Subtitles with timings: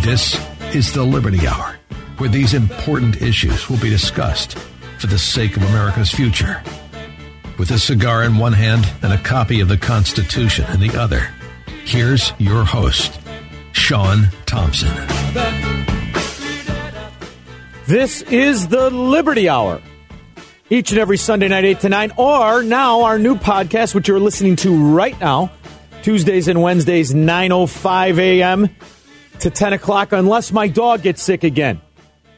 [0.00, 0.38] This
[0.74, 1.78] is the Liberty Hour,
[2.18, 4.56] where these important issues will be discussed
[4.98, 6.62] for the sake of America's future.
[7.58, 11.28] With a cigar in one hand and a copy of the Constitution in the other,
[11.84, 13.18] here's your host,
[13.72, 14.94] Sean Thompson.
[17.86, 19.80] This is the Liberty Hour.
[20.70, 24.20] Each and every Sunday night, 8 to 9, or now our new podcast, which you're
[24.20, 25.52] listening to right now,
[26.02, 28.68] Tuesdays and Wednesdays, 9.05 a.m.
[29.40, 31.80] to 10 o'clock, unless my dog gets sick again.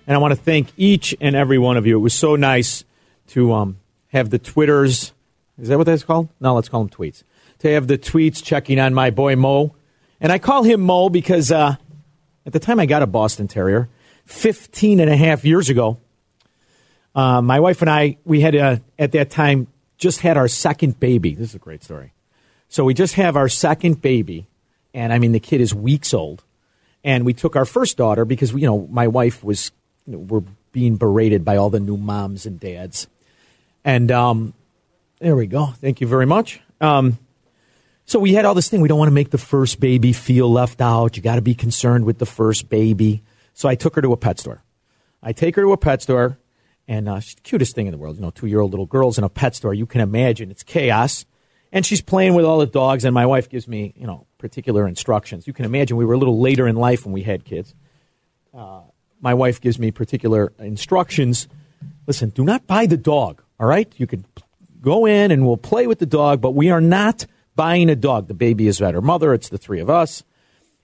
[0.07, 1.97] And I want to thank each and every one of you.
[1.97, 2.85] It was so nice
[3.29, 5.13] to um, have the Twitters.
[5.59, 6.29] Is that what that's called?
[6.41, 7.23] No, let's call them tweets.
[7.61, 9.75] To have the tweets checking on my boy Mo.
[10.21, 11.77] And I call him Mo because uh,
[12.47, 13.89] at the time I got a Boston Terrier,
[14.25, 15.99] 15 and a half years ago,
[17.15, 19.67] uh, my wife and I, we had uh, at that time
[19.99, 21.35] just had our second baby.
[21.35, 22.13] This is a great story.
[22.69, 24.47] So we just have our second baby,
[24.95, 26.45] and I mean the kid is weeks old,
[27.05, 29.71] and we took our first daughter because you know my wife was
[30.07, 33.07] you know, we're being berated by all the new moms and dads,
[33.85, 34.55] and um,
[35.21, 35.67] there we go.
[35.67, 36.61] Thank you very much.
[36.81, 37.19] Um,
[38.05, 38.81] so we had all this thing.
[38.81, 41.17] We don't want to make the first baby feel left out.
[41.17, 43.23] You got to be concerned with the first baby.
[43.53, 44.63] So I took her to a pet store.
[45.23, 46.39] I take her to a pet store
[46.89, 48.17] and uh, she's the cutest thing in the world.
[48.17, 49.75] You know, two year old little girls in a pet store.
[49.75, 51.27] You can imagine it's chaos.
[51.71, 54.87] And she's playing with all the dogs, and my wife gives me, you know, particular
[54.87, 55.47] instructions.
[55.47, 57.75] You can imagine we were a little later in life when we had kids.
[58.55, 58.81] Uh,
[59.21, 61.49] my wife gives me particular instructions.
[62.07, 63.93] Listen, do not buy the dog, all right?
[63.97, 64.25] You could
[64.81, 68.29] go in and we'll play with the dog, but we are not buying a dog.
[68.29, 70.23] The baby is at her mother, it's the three of us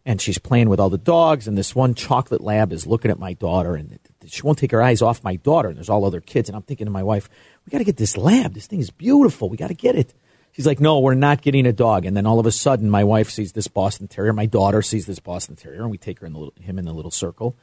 [0.07, 3.19] and she's playing with all the dogs and this one chocolate lab is looking at
[3.19, 6.21] my daughter and she won't take her eyes off my daughter and there's all other
[6.21, 7.29] kids and i'm thinking to my wife
[7.65, 10.15] we got to get this lab this thing is beautiful we got to get it
[10.55, 13.05] she's like no we're not getting a dog and then all of a sudden my
[13.05, 16.27] wife sees this boston terrier my daughter sees this boston terrier and we take her
[16.27, 17.57] in the little, him in the little circle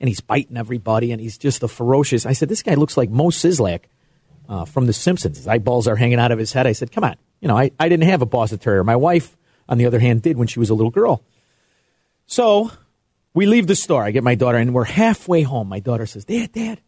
[0.00, 3.10] and he's biting everybody and he's just a ferocious i said this guy looks like
[3.10, 3.84] Moe Szyslak
[4.48, 7.04] uh, from the simpsons his eyeballs are hanging out of his head i said come
[7.04, 9.36] on you know I, I didn't have a boston terrier my wife
[9.68, 11.22] on the other hand did when she was a little girl
[12.26, 12.70] so
[13.36, 14.02] we leave the store.
[14.02, 15.68] I get my daughter, and we're halfway home.
[15.68, 16.80] My daughter says, Dad, Dad.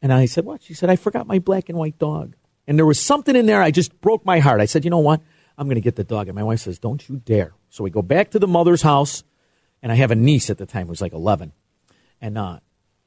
[0.00, 0.62] And I said, What?
[0.62, 2.34] She said, I forgot my black and white dog.
[2.66, 3.62] And there was something in there.
[3.62, 4.60] I just broke my heart.
[4.60, 5.20] I said, You know what?
[5.58, 6.28] I'm going to get the dog.
[6.28, 7.54] And my wife says, Don't you dare.
[7.70, 9.24] So we go back to the mother's house,
[9.82, 11.52] and I have a niece at the time who was like 11.
[12.20, 12.60] And uh,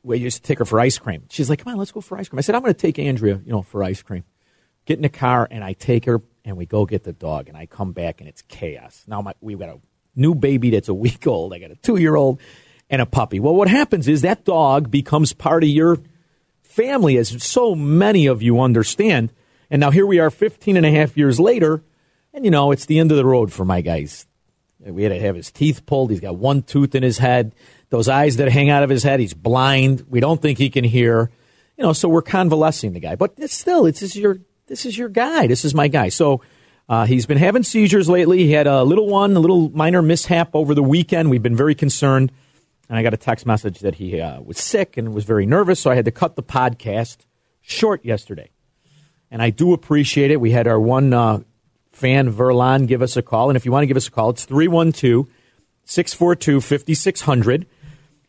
[0.03, 1.23] we used to take her for ice cream.
[1.29, 2.39] She's like, Come on, let's go for ice cream.
[2.39, 4.23] I said, I'm going to take Andrea, you know, for ice cream.
[4.85, 7.49] Get in the car, and I take her, and we go get the dog.
[7.49, 9.03] And I come back, and it's chaos.
[9.07, 9.79] Now my, we've got a
[10.15, 11.53] new baby that's a week old.
[11.53, 12.39] I got a two year old
[12.89, 13.39] and a puppy.
[13.39, 15.99] Well, what happens is that dog becomes part of your
[16.61, 19.31] family, as so many of you understand.
[19.69, 21.83] And now here we are 15 and a half years later,
[22.33, 24.25] and you know, it's the end of the road for my guys.
[24.79, 26.09] We had to have his teeth pulled.
[26.09, 27.53] He's got one tooth in his head.
[27.89, 30.05] Those eyes that hang out of his head, he's blind.
[30.09, 31.29] We don't think he can hear.
[31.77, 33.15] You know, so we're convalescing the guy.
[33.15, 35.47] But it's still, it's this is your this is your guy.
[35.47, 36.09] This is my guy.
[36.09, 36.41] So
[36.87, 38.39] uh, he's been having seizures lately.
[38.39, 41.29] He had a little one, a little minor mishap over the weekend.
[41.29, 42.31] We've been very concerned.
[42.87, 45.79] And I got a text message that he uh, was sick and was very nervous,
[45.79, 47.17] so I had to cut the podcast
[47.61, 48.49] short yesterday.
[49.31, 50.41] And I do appreciate it.
[50.41, 51.39] We had our one uh,
[51.91, 53.49] fan, Verlon, give us a call.
[53.49, 55.27] And if you want to give us a call, it's 312
[55.85, 57.65] 642 5600.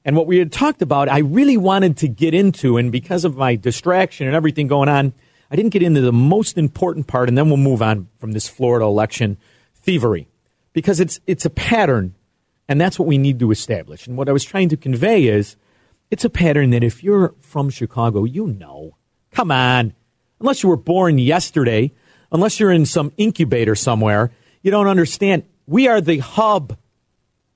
[0.05, 3.37] And what we had talked about, I really wanted to get into, and because of
[3.37, 5.13] my distraction and everything going on,
[5.51, 8.49] I didn't get into the most important part, and then we'll move on from this
[8.49, 9.37] Florida election
[9.75, 10.29] thievery
[10.73, 12.15] because it's it's a pattern,
[12.69, 14.07] and that's what we need to establish.
[14.07, 15.57] And what I was trying to convey is
[16.11, 18.97] it's a pattern that if you're from Chicago, you know.
[19.33, 19.93] Come on,
[20.41, 21.93] unless you were born yesterday,
[22.33, 24.31] unless you're in some incubator somewhere,
[24.63, 25.45] you don't understand.
[25.67, 26.77] We are the hub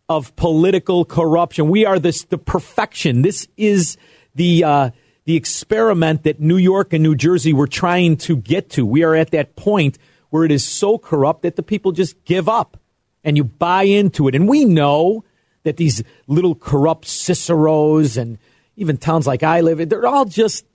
[0.09, 1.69] of political corruption.
[1.69, 3.23] We are this the perfection.
[3.23, 3.97] This is
[4.35, 4.91] the uh,
[5.25, 8.85] the experiment that New York and New Jersey were trying to get to.
[8.85, 9.99] We are at that point
[10.31, 12.79] where it is so corrupt that the people just give up
[13.23, 14.35] and you buy into it.
[14.35, 15.25] And we know
[15.63, 18.39] that these little corrupt Ciceros and
[18.77, 20.67] even towns like I live in, they're all just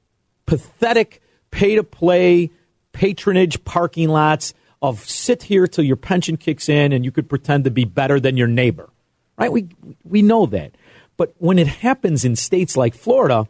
[0.48, 2.52] pathetic pay to play
[2.92, 7.66] patronage parking lots of sit here till your pension kicks in and you could pretend
[7.66, 8.90] to be better than your neighbor.
[9.38, 9.52] Right?
[9.52, 9.70] We
[10.04, 10.72] we know that.
[11.18, 13.48] But when it happens in states like Florida,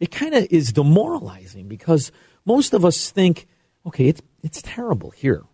[0.00, 2.12] it kind of is demoralizing because
[2.44, 3.46] most of us think,
[3.86, 5.44] okay, it's, it's terrible here,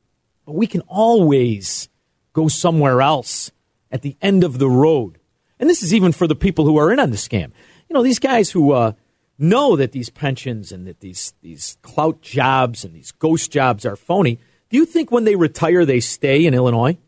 [0.45, 1.89] but we can always
[2.33, 3.53] go somewhere else
[3.91, 5.19] at the end of the road.
[5.59, 7.53] And this is even for the people who are in on the scam.
[7.89, 8.93] You know, these guys who uh,
[9.39, 13.97] know that these pensions and that these, these clout jobs and these ghost jobs are
[13.97, 14.39] phony.
[14.71, 16.99] Do you think when they retire, they stay in Illinois?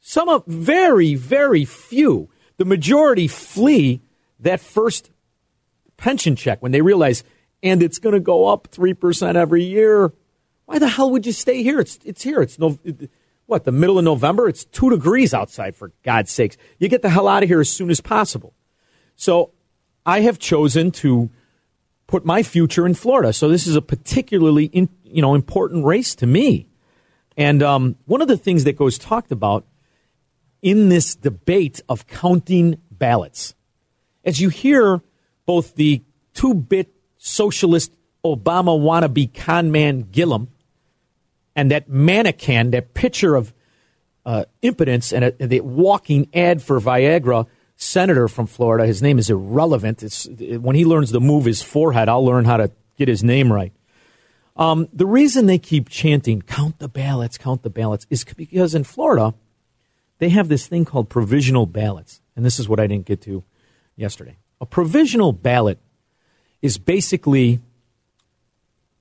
[0.00, 4.02] Some of very, very few the majority flee
[4.40, 5.10] that first
[5.96, 7.24] pension check when they realize,
[7.62, 10.12] and it's going to go up 3% every year.
[10.66, 11.80] Why the hell would you stay here?
[11.80, 12.42] It's, it's here.
[12.42, 12.78] It's no,
[13.46, 14.48] what, the middle of November?
[14.48, 16.56] It's two degrees outside, for God's sakes.
[16.78, 18.54] You get the hell out of here as soon as possible.
[19.14, 19.52] So
[20.04, 21.30] I have chosen to
[22.06, 23.32] put my future in Florida.
[23.32, 26.68] So this is a particularly in, you know important race to me.
[27.36, 29.66] And um, one of the things that goes talked about
[30.62, 33.54] in this debate of counting ballots.
[34.24, 35.02] As you hear
[35.44, 36.02] both the
[36.34, 37.92] two bit socialist
[38.24, 40.48] Obama wannabe con man Gillum
[41.54, 43.52] and that mannequin, that picture of
[44.24, 49.30] uh, impotence and, a, the walking ad for Viagra senator from Florida, his name is
[49.30, 50.02] irrelevant.
[50.02, 53.52] It's, when he learns to move his forehead, I'll learn how to get his name
[53.52, 53.72] right.
[54.56, 58.84] Um, the reason they keep chanting, count the ballots, count the ballots, is because in
[58.84, 59.34] Florida,
[60.18, 62.22] they have this thing called provisional ballots.
[62.34, 63.44] And this is what I didn't get to
[63.96, 64.38] yesterday.
[64.60, 65.78] A provisional ballot
[66.62, 67.60] is basically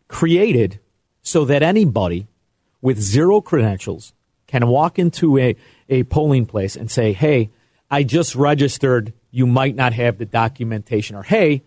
[0.10, 0.80] created
[1.21, 2.28] so that anybody
[2.81, 4.13] with zero credentials
[4.48, 5.56] can walk into a,
[5.89, 7.50] a polling place and say, hey,
[7.95, 9.13] I just registered.
[9.31, 11.15] You might not have the documentation.
[11.15, 11.63] Or, hey,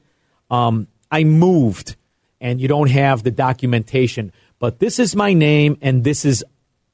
[0.50, 1.96] um, I moved
[2.38, 6.44] and you don't have the documentation, but this is my name and this is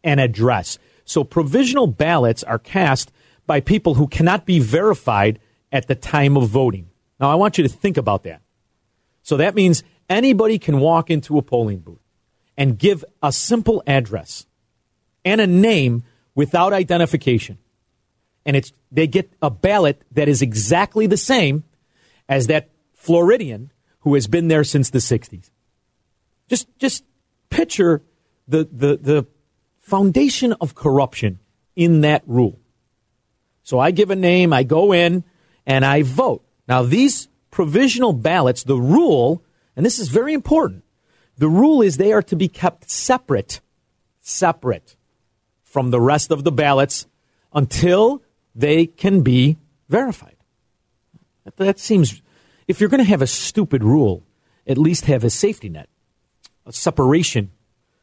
[0.05, 0.79] an address.
[1.05, 3.11] So provisional ballots are cast
[3.45, 5.41] by people who cannot be verified
[5.73, 6.91] at the time of voting.
[7.19, 8.41] Now, I want you to think about that.
[9.25, 11.99] So that means anybody can walk into a polling booth
[12.57, 14.47] and give a simple address
[15.25, 16.05] and a name
[16.37, 17.59] without identification.
[18.47, 21.65] And it's, they get a ballot that is exactly the same
[22.29, 25.51] as that Floridian who has been there since the 60s.
[26.49, 27.05] Just, just
[27.49, 28.03] picture
[28.47, 29.27] the, the, the
[29.79, 31.39] foundation of corruption
[31.75, 32.59] in that rule.
[33.63, 35.25] So I give a name, I go in,
[35.67, 36.45] and I vote.
[36.69, 39.43] Now, these provisional ballots, the rule,
[39.75, 40.85] and this is very important,
[41.39, 43.61] the rule is they are to be kept separate,
[44.21, 44.97] separate
[45.63, 47.07] from the rest of the ballots
[47.53, 48.23] until
[48.55, 49.57] they can be
[49.89, 50.37] verified.
[51.57, 52.23] That, seems,
[52.67, 54.23] if you're going to have a stupid rule,
[54.67, 55.89] at least have a safety net,
[56.67, 57.51] a separation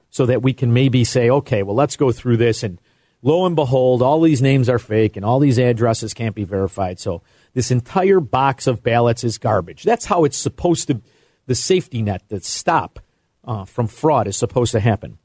[0.09, 2.63] so that we can maybe say, okay, well, let's go through this.
[2.63, 2.79] And
[3.21, 6.99] lo and behold, all these names are fake and all these addresses can't be verified.
[6.99, 7.23] So
[7.53, 9.83] this entire box of ballots is garbage.
[9.83, 11.01] That's how it's supposed to,
[11.47, 12.99] the safety net, the stop
[13.43, 15.17] uh, from fraud is supposed to happen.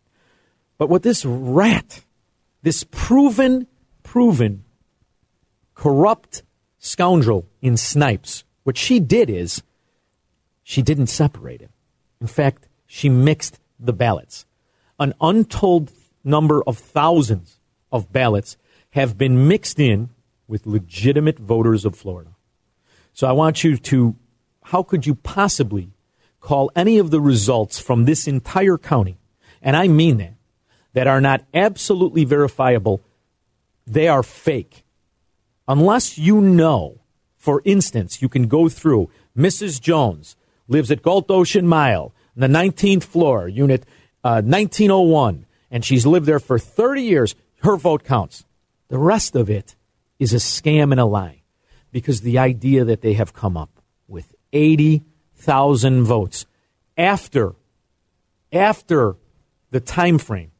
[0.78, 2.02] But what this rat,
[2.62, 3.66] this proven,
[4.02, 4.64] proven,
[5.76, 6.42] corrupt
[6.80, 9.62] scoundrel in Snipes, what she did is
[10.64, 11.70] she didn't separate it.
[12.20, 14.46] In fact, she mixed the ballots
[14.98, 15.92] an untold
[16.24, 17.60] number of thousands
[17.92, 18.56] of ballots
[18.90, 20.10] have been mixed in
[20.48, 22.30] with legitimate voters of Florida.
[23.12, 24.16] So I want you to,
[24.64, 25.90] how could you possibly
[26.40, 29.18] call any of the results from this entire county,
[29.60, 30.34] and I mean that,
[30.92, 33.02] that are not absolutely verifiable,
[33.86, 34.84] they are fake.
[35.68, 37.00] Unless you know,
[37.36, 39.80] for instance, you can go through Mrs.
[39.80, 40.36] Jones
[40.68, 43.84] lives at Galt Ocean Mile, the 19th floor, unit
[44.22, 48.44] 1901, uh, and she's lived there for 30 years, her vote counts.
[48.88, 49.76] The rest of it
[50.18, 51.42] is a scam and a lie
[51.92, 53.70] because the idea that they have come up
[54.08, 56.46] with 80,000 votes
[56.96, 57.54] after
[58.52, 59.16] after
[59.70, 60.50] the time frame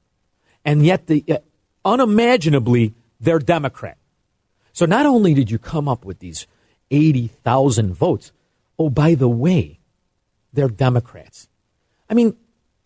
[0.65, 1.39] and yet the uh,
[1.85, 3.97] unimaginably they're democrat
[4.76, 6.47] so not only did you come up with these
[6.90, 8.33] 80,000 votes
[8.78, 9.78] oh by the way
[10.52, 11.49] they're democrats
[12.11, 12.37] i mean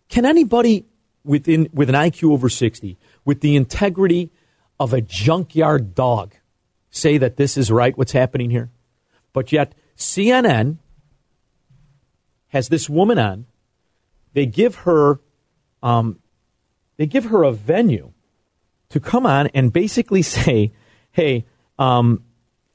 [0.09, 0.85] can anybody
[1.23, 4.29] within, with an IQ over 60, with the integrity
[4.79, 6.35] of a junkyard dog,
[6.89, 8.69] say that this is right, what's happening here?
[9.33, 10.77] But yet, CNN
[12.49, 13.45] has this woman on.
[14.33, 15.19] They give her,
[15.81, 16.19] um,
[16.97, 18.11] they give her a venue
[18.89, 20.71] to come on and basically say,
[21.11, 21.45] "Hey,
[21.81, 22.23] um,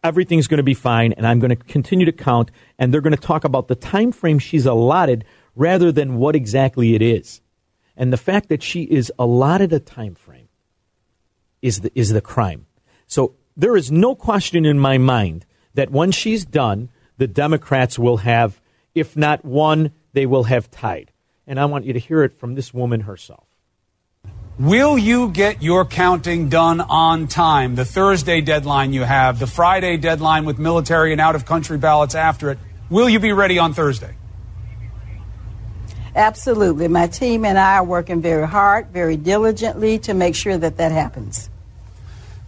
[0.02, 3.16] everything's going to be fine, and I'm going to continue to count." And they're going
[3.16, 7.40] to talk about the time frame she's allotted rather than what exactly it is.
[7.96, 10.48] And the fact that she is allotted a time frame
[11.62, 12.66] is the, is the crime.
[13.06, 18.18] So there is no question in my mind that when she's done, the Democrats will
[18.18, 18.60] have,
[18.94, 21.10] if not won, they will have tied.
[21.46, 23.45] And I want you to hear it from this woman herself.
[24.58, 27.74] Will you get your counting done on time?
[27.74, 32.14] The Thursday deadline you have, the Friday deadline with military and out of country ballots
[32.14, 32.58] after it.
[32.88, 34.14] Will you be ready on Thursday?
[36.14, 36.88] Absolutely.
[36.88, 40.90] My team and I are working very hard, very diligently to make sure that that
[40.90, 41.50] happens.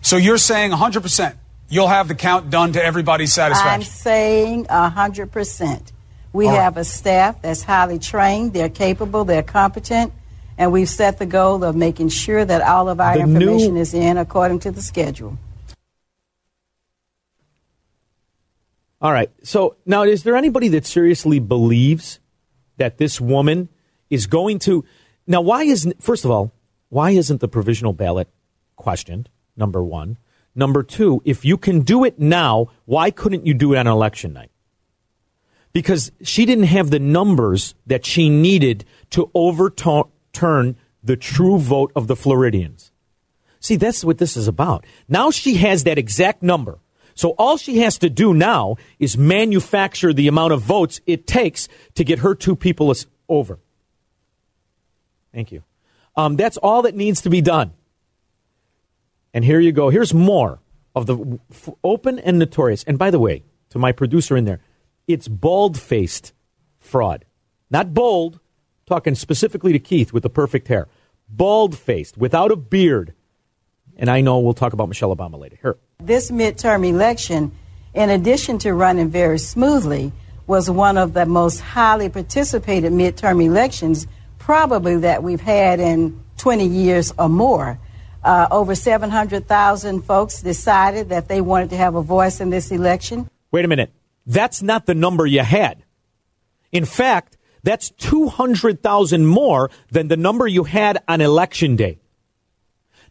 [0.01, 1.35] So you're saying 100%
[1.69, 3.75] you'll have the count done to everybody's satisfaction?
[3.75, 5.93] I'm saying 100%.
[6.33, 10.13] We have a staff that's highly trained, they're capable, they're competent,
[10.59, 13.81] and we've set the goal of making sure that all of our the information new...
[13.81, 15.39] is in according to the schedule.
[19.01, 19.31] All right.
[19.45, 22.19] So now, is there anybody that seriously believes
[22.77, 23.69] that this woman
[24.11, 24.85] is going to?
[25.27, 26.53] Now, why isn't, first of all,
[26.89, 28.29] why isn't the provisional ballot
[28.75, 29.29] questioned?
[29.57, 30.19] Number one.
[30.57, 34.33] Number two, if you can do it now, why couldn't you do it on election
[34.33, 34.51] night?
[35.73, 40.05] Because she didn't have the numbers that she needed to overturn
[40.39, 42.93] overturn the true vote of the Floridians.
[43.61, 44.85] See, that's what this is about.
[45.09, 46.79] Now she has that exact number.
[47.15, 51.69] So all she has to do now is manufacture the amount of votes it takes
[51.95, 52.95] to get her two people
[53.29, 53.59] over.
[55.35, 55.65] Thank you.
[56.15, 57.73] Um, that's all that needs to be done.
[59.35, 59.91] And here you go.
[59.91, 60.61] Here's more
[60.95, 61.39] of the
[61.83, 62.85] open and notorious.
[62.85, 64.61] And by the way, to my producer in there,
[65.07, 66.33] it's bald faced
[66.79, 67.25] fraud.
[67.71, 68.41] Not bold,
[68.89, 70.89] talking specifically to Keith with the perfect hair,
[71.29, 73.15] bald faced, without a beard.
[73.97, 75.59] And I know we'll talk about Michelle Obama later.
[75.61, 75.77] Here.
[76.01, 77.53] This midterm election,
[77.95, 80.13] in addition to running very smoothly,
[80.47, 84.07] was one of the most highly participated midterm elections
[84.39, 87.79] probably that we've had in 20 years or more.
[88.25, 93.29] Uh, over 700,000 folks decided that they wanted to have a voice in this election.
[93.51, 93.93] Wait a minute.
[94.27, 95.85] That's not the number you had.
[96.73, 101.99] In fact, that's 200,000 more than the number you had on election day.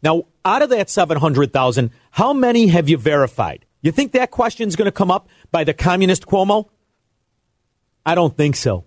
[0.03, 3.65] Now, out of that 700,000, how many have you verified?
[3.81, 6.69] You think that question is going to come up by the communist Cuomo?
[8.05, 8.85] I don't think so.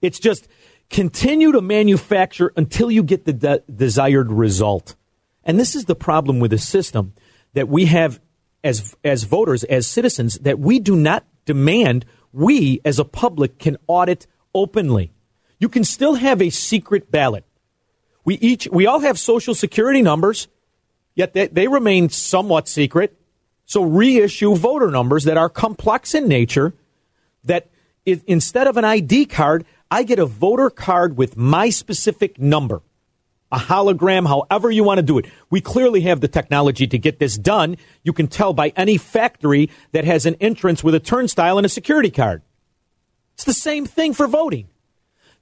[0.00, 0.48] It's just
[0.88, 4.94] continue to manufacture until you get the de- desired result.
[5.44, 7.12] And this is the problem with the system
[7.54, 8.20] that we have
[8.62, 13.76] as, as voters, as citizens, that we do not demand we as a public can
[13.86, 15.12] audit openly.
[15.58, 17.44] You can still have a secret ballot.
[18.24, 20.48] We each we all have social security numbers,
[21.14, 23.16] yet they, they remain somewhat secret.
[23.66, 26.74] So reissue voter numbers that are complex in nature.
[27.44, 27.68] That
[28.04, 32.82] instead of an ID card, I get a voter card with my specific number,
[33.52, 35.26] a hologram, however you want to do it.
[35.50, 37.76] We clearly have the technology to get this done.
[38.02, 41.68] You can tell by any factory that has an entrance with a turnstile and a
[41.68, 42.42] security card.
[43.36, 44.68] It's the same thing for voting.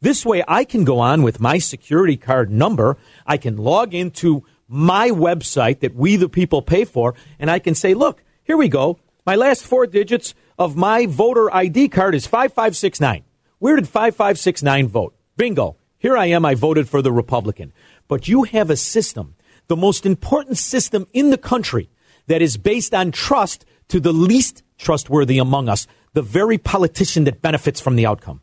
[0.00, 2.96] This way, I can go on with my security card number.
[3.24, 7.76] I can log into my website that we, the people, pay for, and I can
[7.76, 8.98] say, look, here we go.
[9.24, 13.22] My last four digits of my voter ID card is 5569.
[13.60, 15.14] Where did 5569 vote?
[15.36, 15.76] Bingo.
[15.96, 16.44] Here I am.
[16.44, 17.72] I voted for the Republican.
[18.08, 19.36] But you have a system,
[19.68, 21.88] the most important system in the country,
[22.26, 27.42] that is based on trust to the least trustworthy among us the very politician that
[27.42, 28.40] benefits from the outcome.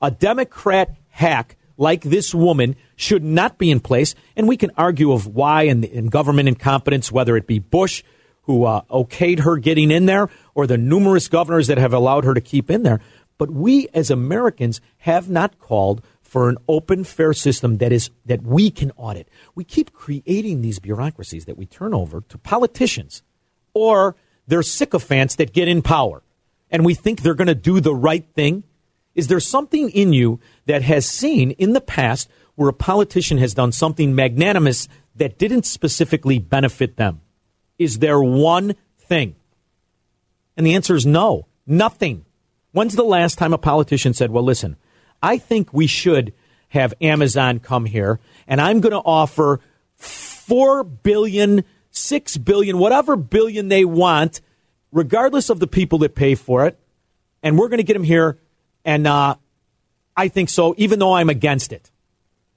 [0.00, 5.12] A Democrat hack like this woman should not be in place, and we can argue
[5.12, 8.02] of why and government incompetence, whether it be Bush
[8.42, 12.32] who uh, okayed her getting in there, or the numerous governors that have allowed her
[12.32, 12.98] to keep in there.
[13.36, 18.42] But we as Americans have not called for an open, fair system that is that
[18.42, 19.28] we can audit.
[19.54, 23.22] We keep creating these bureaucracies that we turn over to politicians
[23.74, 24.16] or
[24.46, 26.22] their sycophants that get in power
[26.70, 28.64] and we think they're going to do the right thing?
[29.14, 33.54] Is there something in you that has seen in the past where a politician has
[33.54, 37.20] done something magnanimous that didn't specifically benefit them?
[37.78, 39.34] Is there one thing?
[40.56, 42.24] And the answer is no, nothing.
[42.72, 44.76] When's the last time a politician said, well, listen,
[45.22, 46.32] I think we should
[46.68, 49.60] have Amazon come here and I'm going to offer
[49.94, 54.40] 4 billion, 6 billion, whatever billion they want
[54.92, 56.78] regardless of the people that pay for it.
[57.42, 58.38] And we're going to get them here.
[58.84, 59.36] And uh,
[60.16, 61.90] I think so, even though I'm against it.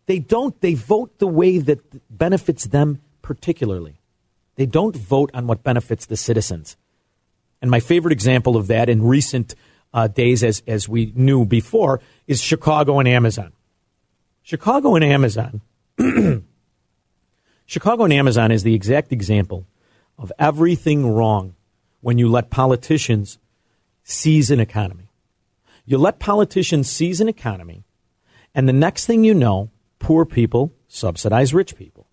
[0.08, 0.60] They don't.
[0.62, 4.02] They vote the way that benefits them particularly.
[4.56, 6.76] They don't vote on what benefits the citizens.
[7.62, 9.56] And my favorite example of that in recent
[9.94, 13.54] uh, days, as, as we knew before, is Chicago and Amazon.
[14.42, 15.62] Chicago and Amazon.
[17.66, 19.66] Chicago and Amazon is the exact example
[20.18, 21.56] of everything wrong
[22.02, 23.38] when you let politicians
[24.04, 25.10] seize an economy.
[25.86, 27.84] You let politicians seize an economy,
[28.54, 32.08] and the next thing you know, poor people subsidize rich people.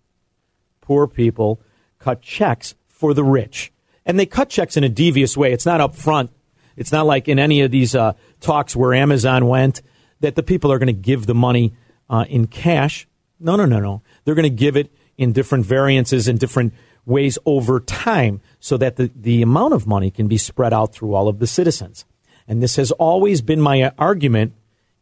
[0.81, 1.61] Poor people
[1.99, 3.71] cut checks for the rich.
[4.05, 5.53] And they cut checks in a devious way.
[5.53, 6.31] It's not up front.
[6.75, 9.81] It's not like in any of these uh, talks where Amazon went
[10.21, 11.73] that the people are going to give the money
[12.09, 13.07] uh, in cash.
[13.39, 14.01] No, no, no, no.
[14.23, 16.73] They're going to give it in different variances and different
[17.05, 21.13] ways over time so that the, the amount of money can be spread out through
[21.13, 22.05] all of the citizens.
[22.47, 24.53] And this has always been my argument,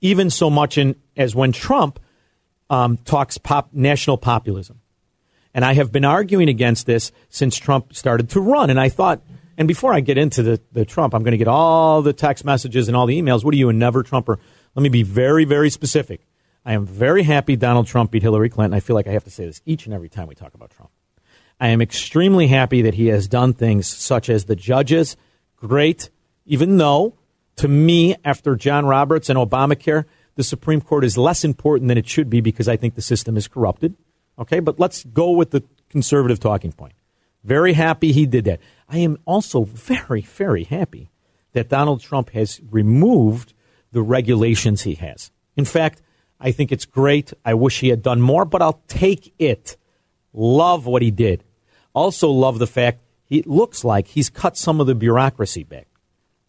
[0.02, 2.00] even so much in, as when Trump
[2.70, 4.82] um, talks pop, national populism.
[5.54, 8.70] And I have been arguing against this since Trump started to run.
[8.70, 9.22] And I thought,
[9.58, 12.46] and before I get into the, the Trump, I'm going to get all the text
[12.46, 13.44] messages and all the emails.
[13.44, 14.40] What are you, a never Trumper?
[14.76, 16.22] Let me be very, very specific.
[16.64, 18.76] I am very happy Donald Trump beat Hillary Clinton.
[18.76, 20.70] I feel like I have to say this each and every time we talk about
[20.70, 20.92] Trump.
[21.60, 25.18] I am extremely happy that he has done things such as the judges.
[25.56, 26.10] Great,
[26.46, 27.16] even though,
[27.58, 32.08] to me, after John Roberts and Obamacare, the Supreme Court is less important than it
[32.08, 33.96] should be because I think the system is corrupted.
[34.38, 36.94] Okay, but let's go with the conservative talking point.
[37.44, 38.60] Very happy he did that.
[38.88, 41.10] I am also very, very happy
[41.54, 43.54] that Donald Trump has removed
[43.92, 45.32] the regulations he has.
[45.56, 46.04] In fact,
[46.40, 47.34] I think it's great.
[47.44, 49.76] I wish he had done more, but I'll take it.
[50.34, 51.44] Love what he did.
[51.98, 55.88] Also, love the fact he looks like he's cut some of the bureaucracy back.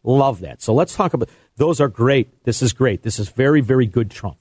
[0.03, 0.61] Love that.
[0.61, 2.45] So let's talk about those are great.
[2.45, 3.01] This is great.
[3.01, 4.37] This is very, very good Trump.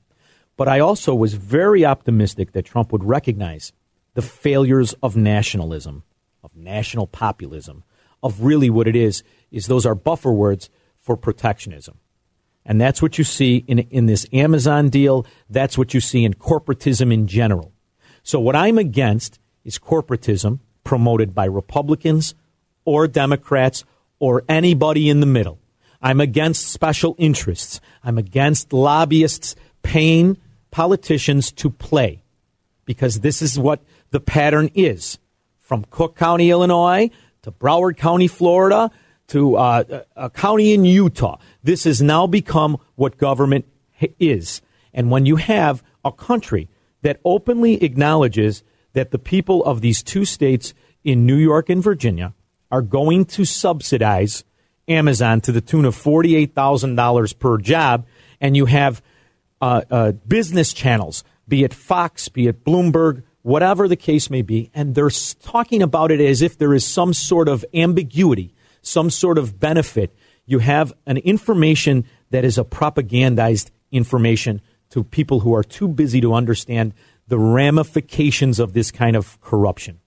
[0.58, 3.72] But I also was very optimistic that Trump would recognize
[4.16, 6.04] the failures of nationalism,
[6.44, 7.86] of national populism,
[8.22, 12.00] of really what it is, is those are buffer words for protectionism.
[12.66, 15.26] And that's what you see in, in this Amazon deal.
[15.50, 17.72] That's what you see in corporatism in general.
[18.24, 22.34] So what I'm against is corporatism promoted by Republicans
[22.86, 23.84] or Democrats
[24.20, 25.60] or anybody in the middle.
[26.02, 27.82] I'm against special interests.
[28.06, 30.38] I'm against lobbyists paying
[30.72, 32.24] politicians to play
[32.86, 33.82] because this is what
[34.12, 35.20] the pattern is.
[35.60, 37.10] From Cook County, Illinois
[37.42, 38.90] to Broward County, Florida
[39.28, 41.38] to uh, a county in Utah.
[41.62, 43.66] This has now become what government
[44.20, 44.62] is.
[44.94, 46.70] And when you have a country
[47.02, 48.64] that openly acknowledges
[48.98, 52.34] that the people of these two states in New York and Virginia
[52.72, 54.44] are going to subsidize
[54.88, 58.08] Amazon to the tune of $48,000 per job,
[58.42, 59.04] and you have
[59.62, 64.72] uh, uh, business channels, be it Fox, be it Bloomberg, whatever the case may be,
[64.74, 69.38] and they're talking about it as if there is some sort of ambiguity, some sort
[69.38, 70.12] of benefit.
[70.48, 76.20] You have an information that is a propagandized information to people who are too busy
[76.22, 76.94] to understand
[77.28, 80.00] the ramifications of this kind of corruption.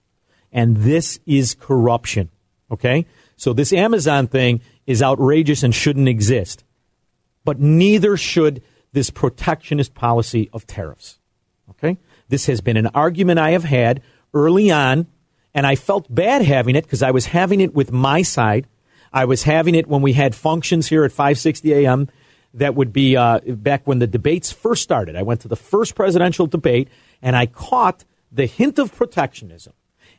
[0.52, 2.30] And this is corruption.
[2.70, 3.06] Okay?
[3.36, 6.64] So this Amazon thing is outrageous and shouldn't exist.
[7.44, 11.18] But neither should this protectionist policy of tariffs.
[11.70, 11.98] Okay?
[12.28, 14.02] This has been an argument I have had
[14.34, 15.06] early on,
[15.54, 18.66] and I felt bad having it because I was having it with my side.
[19.12, 22.08] I was having it when we had functions here at 560 AM
[22.54, 25.16] that would be uh, back when the debates first started.
[25.16, 26.88] I went to the first presidential debate,
[27.22, 29.72] and I caught the hint of protectionism.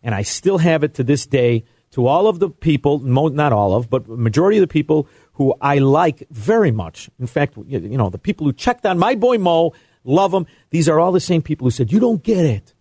[0.03, 3.75] And I still have it to this day to all of the people, not all
[3.75, 7.09] of, but majority of the people who I like very much.
[7.19, 10.47] In fact, you know, the people who checked on my boy Mo, love him.
[10.69, 12.73] These are all the same people who said, you don't get it.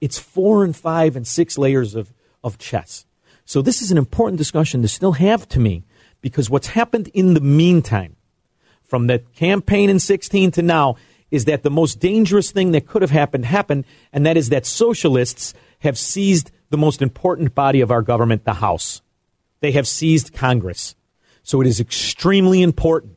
[0.00, 3.04] It's four and five and six layers of, of chess.
[3.44, 5.84] So this is an important discussion to still have to me
[6.20, 8.16] because what's happened in the meantime,
[8.84, 10.96] from the campaign in 16 to now,
[11.32, 14.66] is that the most dangerous thing that could have happened happened, and that is that
[14.66, 19.00] socialists have seized the most important body of our government, the House.
[19.60, 20.94] They have seized Congress.
[21.42, 23.16] So it is extremely important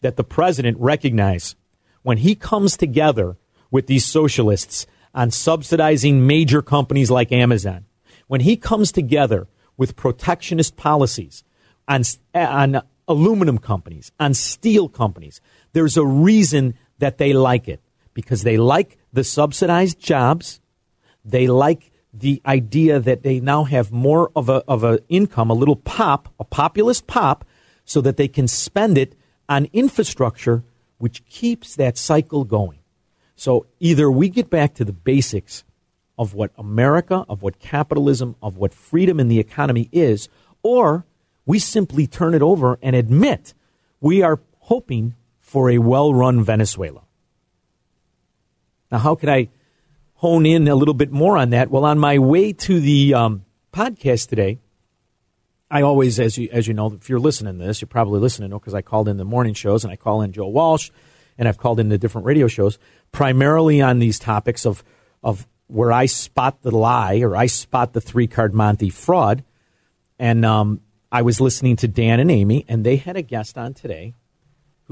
[0.00, 1.56] that the president recognize
[2.02, 3.36] when he comes together
[3.70, 7.84] with these socialists on subsidizing major companies like Amazon,
[8.28, 11.42] when he comes together with protectionist policies
[11.88, 12.02] on,
[12.34, 15.40] on aluminum companies, on steel companies,
[15.72, 17.80] there's a reason that they like it
[18.14, 20.60] because they like the subsidized jobs,
[21.24, 25.54] they like the idea that they now have more of a of an income, a
[25.54, 27.44] little pop, a populist pop,
[27.84, 29.16] so that they can spend it
[29.48, 30.62] on infrastructure,
[30.98, 32.78] which keeps that cycle going.
[33.34, 35.64] So either we get back to the basics
[36.16, 40.28] of what America, of what capitalism, of what freedom in the economy is,
[40.62, 41.04] or
[41.46, 43.54] we simply turn it over and admit
[44.00, 45.16] we are hoping
[45.52, 47.02] for a well run Venezuela.
[48.90, 49.48] Now, how can I
[50.22, 51.68] hone in a little bit more on that.
[51.68, 54.60] Well, on my way to the um, podcast today,
[55.68, 58.50] I always, as you as you know, if you're listening to this, you're probably listening
[58.50, 60.90] to because I called in the morning shows and I call in Joe Walsh,
[61.36, 62.78] and I've called in the different radio shows
[63.10, 64.84] primarily on these topics of
[65.24, 69.42] of where I spot the lie or I spot the three card Monty fraud,
[70.20, 73.74] and um, I was listening to Dan and Amy, and they had a guest on
[73.74, 74.14] today,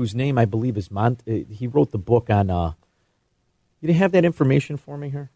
[0.00, 1.22] whose name I believe is Mont.
[1.28, 2.48] Uh, he wrote the book on.
[2.48, 2.72] Uh,
[3.82, 5.30] you have that information for me here?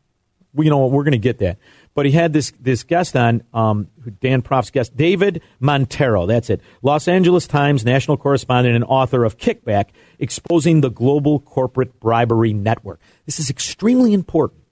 [0.57, 1.59] you know, we're going to get that.
[1.95, 3.89] But he had this this guest on, um,
[4.21, 6.27] Dan Proft's guest, David Montero.
[6.27, 6.63] That's it.
[6.81, 9.87] Los Angeles Times national correspondent and author of Kickback,
[10.19, 13.01] exposing the global corporate bribery network.
[13.27, 14.63] This is extremely important.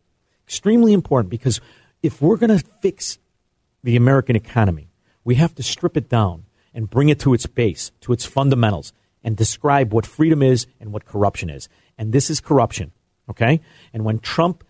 [0.47, 1.61] Extremely important because
[2.03, 3.19] if we're going to fix
[3.83, 4.89] the American economy,
[5.23, 8.93] we have to strip it down and bring it to its base, to its fundamentals,
[9.25, 11.69] and describe what freedom is and what corruption is.
[11.99, 12.93] And this is corruption.
[13.29, 13.61] Okay?
[13.93, 14.65] And when Trump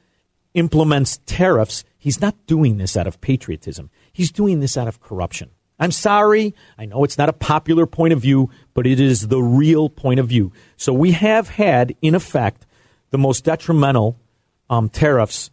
[0.55, 3.91] implements tariffs, he's not doing this out of patriotism.
[4.13, 5.51] He's doing this out of corruption.
[5.79, 6.55] I'm sorry.
[6.79, 10.21] I know it's not a popular point of view, but it is the real point
[10.21, 10.53] of view.
[10.77, 12.67] So we have had, in effect,
[13.11, 14.19] the most detrimental
[14.71, 15.51] um, tariffs,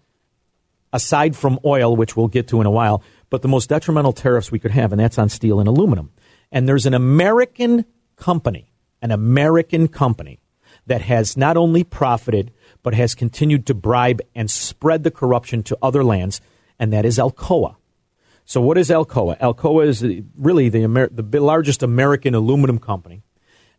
[0.94, 4.52] aside from oil, which we'll get to in a while, but the most detrimental tariffs
[4.52, 6.12] we could have, and that's on steel and aluminum.
[6.52, 7.86] And there's an American
[8.16, 8.69] company,
[9.02, 10.40] an American company
[10.86, 12.52] that has not only profited
[12.84, 16.42] but has continued to bribe and spread the corruption to other lands,
[16.78, 17.76] and that is Alcoa.
[18.46, 19.38] So, what is Alcoa?
[19.40, 20.04] Alcoa is
[20.36, 23.22] really the, Amer- the largest American aluminum company.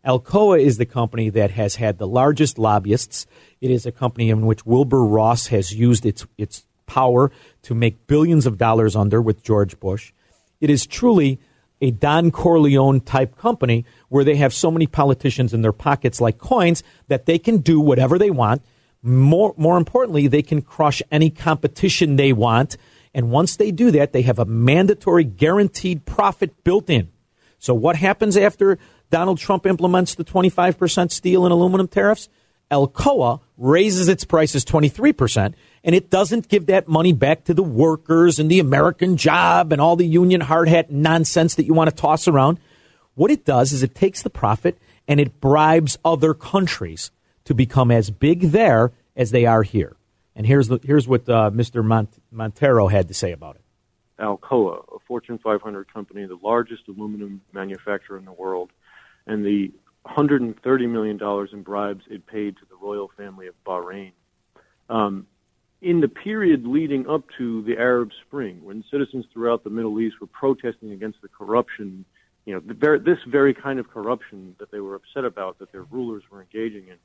[0.05, 3.27] Alcoa is the company that has had the largest lobbyists.
[3.59, 7.31] It is a company in which Wilbur Ross has used its, its power
[7.63, 10.11] to make billions of dollars under with George Bush.
[10.59, 11.39] It is truly
[11.81, 16.37] a Don Corleone type company where they have so many politicians in their pockets like
[16.37, 18.61] coins that they can do whatever they want
[19.03, 22.77] more, more importantly, they can crush any competition they want.
[23.13, 27.09] And once they do that, they have a mandatory guaranteed profit built in.
[27.59, 28.77] So what happens after
[29.09, 32.29] Donald Trump implements the 25% steel and aluminum tariffs?
[32.71, 38.39] Alcoa raises its prices 23%, and it doesn't give that money back to the workers
[38.39, 41.95] and the American job and all the union hard hat nonsense that you want to
[41.95, 42.59] toss around.
[43.15, 47.11] What it does is it takes the profit and it bribes other countries
[47.45, 49.95] to become as big there as they are here.
[50.35, 51.83] And here's, the, here's what uh, Mr.
[51.83, 53.61] Mont- Montero had to say about it.
[54.19, 58.69] Alcoa, a Fortune 500 company, the largest aluminum manufacturer in the world,
[59.25, 59.71] and the
[60.05, 61.19] $130 million
[61.51, 64.11] in bribes it paid to the royal family of Bahrain.
[64.89, 65.27] Um,
[65.81, 70.21] in the period leading up to the Arab Spring, when citizens throughout the Middle East
[70.21, 72.05] were protesting against the corruption,
[72.45, 75.83] you know, the, this very kind of corruption that they were upset about that their
[75.83, 76.97] rulers were engaging in,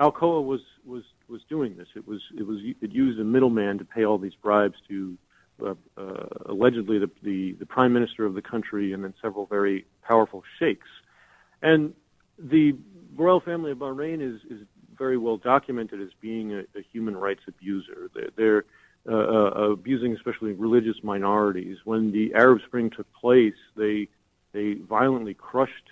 [0.00, 1.88] Alcoa was was was doing this.
[1.96, 5.18] It was it was it used a middleman to pay all these bribes to
[5.64, 9.86] uh, uh, allegedly the, the the prime minister of the country and then several very
[10.02, 10.86] powerful sheikhs.
[11.62, 11.94] And
[12.38, 12.76] the
[13.16, 14.66] royal family of Bahrain is is
[14.98, 18.10] very well documented as being a, a human rights abuser.
[18.14, 18.64] They're, they're
[19.08, 21.78] uh, uh, abusing especially religious minorities.
[21.84, 24.08] When the Arab Spring took place, they
[24.52, 25.88] they violently crushed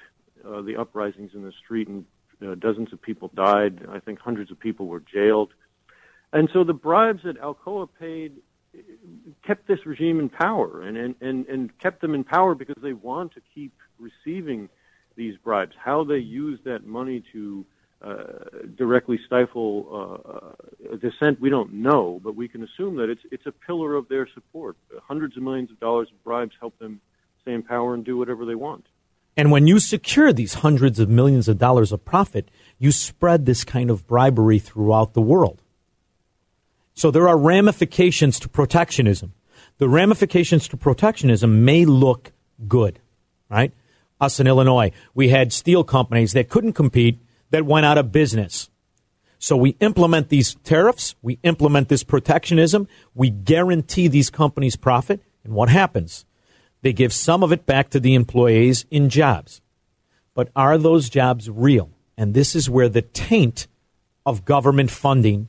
[0.47, 2.05] uh, the uprisings in the street and
[2.47, 3.87] uh, dozens of people died.
[3.91, 5.53] I think hundreds of people were jailed.
[6.33, 8.33] And so the bribes that Alcoa paid
[9.47, 12.93] kept this regime in power and, and, and, and kept them in power because they
[12.93, 14.69] want to keep receiving
[15.17, 15.73] these bribes.
[15.83, 17.76] How they use that money to uh,
[18.77, 20.55] directly stifle
[20.91, 24.09] uh, dissent, we don't know, but we can assume that it's, it's a pillar of
[24.09, 24.77] their support.
[25.03, 27.01] Hundreds of millions of dollars of bribes help them
[27.43, 28.85] stay in power and do whatever they want.
[29.37, 33.65] And when you secure these hundreds of millions of dollars of profit, you spread this
[33.65, 35.61] kind of bribery throughout the world.
[36.95, 39.35] So there are ramifications to protectionism.
[39.79, 42.33] The ramifications to protectionism may look
[42.67, 42.99] good,
[43.51, 43.73] right?
[44.19, 47.19] Us in Illinois, we had steel companies that couldn't compete
[47.51, 48.71] that went out of business.
[49.39, 55.55] So we implement these tariffs, we implement this protectionism, we guarantee these companies profit, and
[55.55, 56.25] what happens?
[56.83, 59.61] They give some of it back to the employees in jobs.
[60.35, 61.91] But are those jobs real?
[62.17, 63.67] And this is where the taint
[64.25, 65.49] of government funding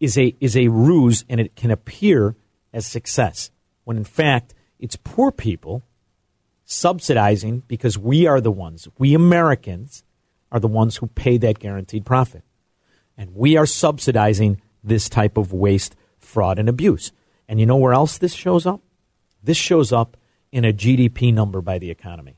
[0.00, 2.36] is a, is a ruse and it can appear
[2.72, 3.50] as success,
[3.84, 5.82] when in fact it's poor people
[6.64, 10.03] subsidizing because we are the ones, we Americans
[10.54, 12.44] are the ones who pay that guaranteed profit.
[13.18, 17.10] And we are subsidizing this type of waste, fraud, and abuse.
[17.48, 18.80] And you know where else this shows up?
[19.42, 20.16] This shows up
[20.52, 22.36] in a GDP number by the economy.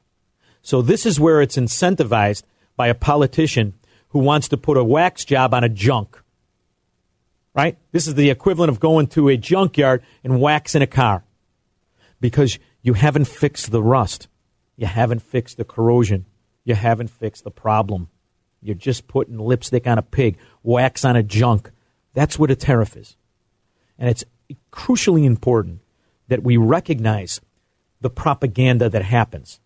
[0.62, 3.74] So this is where it's incentivized by a politician
[4.08, 6.18] who wants to put a wax job on a junk.
[7.54, 7.76] Right?
[7.92, 11.22] This is the equivalent of going to a junkyard and waxing a car
[12.18, 14.28] because you haven't fixed the rust.
[14.74, 16.24] You haven't fixed the corrosion.
[16.66, 18.08] You haven't fixed the problem.
[18.60, 21.70] You're just putting lipstick on a pig, wax on a junk.
[22.12, 23.16] That's what a tariff is.
[23.98, 24.24] And it's
[24.72, 25.80] crucially important
[26.26, 27.40] that we recognize
[28.00, 29.60] the propaganda that happens.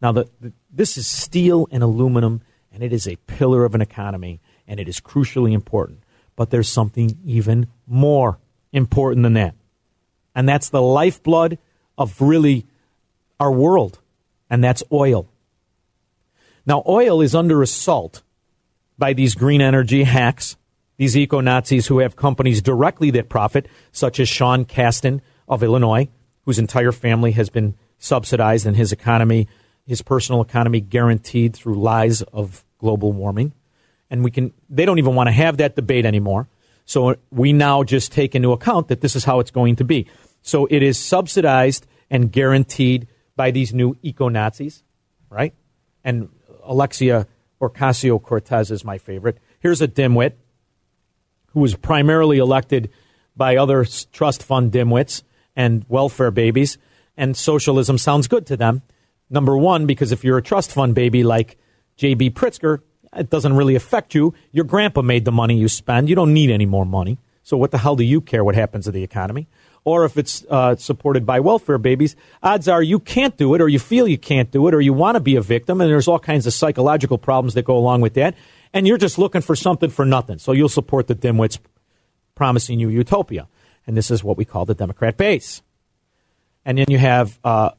[0.00, 3.82] Now, the, the, this is steel and aluminum, and it is a pillar of an
[3.82, 6.04] economy, and it is crucially important.
[6.36, 8.38] But there's something even more
[8.72, 9.56] important than that.
[10.32, 11.58] And that's the lifeblood
[11.98, 12.66] of really
[13.40, 13.98] our world,
[14.48, 15.28] and that's oil.
[16.66, 18.22] Now, oil is under assault
[18.96, 20.56] by these green energy hacks,
[20.96, 26.08] these eco Nazis who have companies directly that profit, such as Sean Casten of Illinois,
[26.44, 29.48] whose entire family has been subsidized and his economy,
[29.86, 33.52] his personal economy, guaranteed through lies of global warming.
[34.10, 36.48] And we can, they don't even want to have that debate anymore.
[36.84, 40.06] So we now just take into account that this is how it's going to be.
[40.42, 44.82] So it is subsidized and guaranteed by these new eco Nazis,
[45.30, 45.54] right?
[46.04, 46.28] And
[46.64, 47.26] Alexia
[47.60, 49.38] Ocasio Cortez is my favorite.
[49.60, 50.32] Here's a dimwit
[51.48, 52.90] who was primarily elected
[53.36, 55.22] by other trust fund dimwits
[55.56, 56.78] and welfare babies,
[57.16, 58.82] and socialism sounds good to them.
[59.30, 61.56] Number one, because if you're a trust fund baby like
[61.96, 62.30] J.B.
[62.30, 62.80] Pritzker,
[63.16, 64.34] it doesn't really affect you.
[64.52, 66.08] Your grandpa made the money you spend.
[66.08, 67.18] You don't need any more money.
[67.42, 69.48] So what the hell do you care what happens to the economy?
[69.84, 73.68] Or if it's uh, supported by welfare babies, odds are you can't do it, or
[73.68, 76.08] you feel you can't do it, or you want to be a victim, and there's
[76.08, 78.34] all kinds of psychological problems that go along with that.
[78.72, 80.38] And you're just looking for something for nothing.
[80.38, 81.58] So you'll support the dimwits
[82.34, 83.46] promising you utopia.
[83.86, 85.62] And this is what we call the Democrat base.
[86.64, 87.70] And then you have, uh,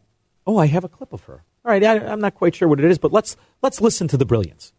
[0.46, 1.44] oh, I have a clip of her.
[1.65, 4.18] All right, I, I'm not quite sure what it is, but let's let's listen to
[4.18, 4.72] the brilliance.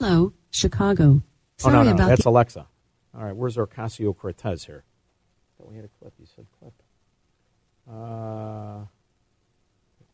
[0.00, 1.20] Hello, Chicago.
[1.58, 2.66] Sorry oh, no, no, about that's the- Alexa.
[3.14, 4.84] All right, where's Ocasio Cortez here?
[5.70, 6.12] Thought we had a clip.
[6.18, 6.72] You said clip.
[7.88, 8.84] Uh,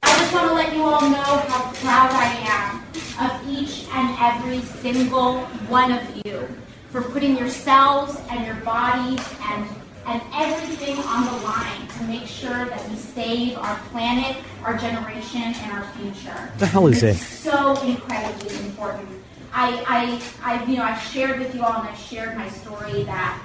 [0.03, 1.17] I just want to let you all know
[1.49, 5.39] how proud I am of each and every single
[5.69, 6.47] one of you
[6.91, 9.67] for putting yourselves and your bodies and
[10.07, 15.43] and everything on the line to make sure that we save our planet, our generation,
[15.43, 16.53] and our future.
[16.59, 17.25] the hell is It's it?
[17.25, 19.09] so incredibly important.
[19.53, 23.03] I, I, I, you know, I've shared with you all, and I've shared my story
[23.03, 23.43] that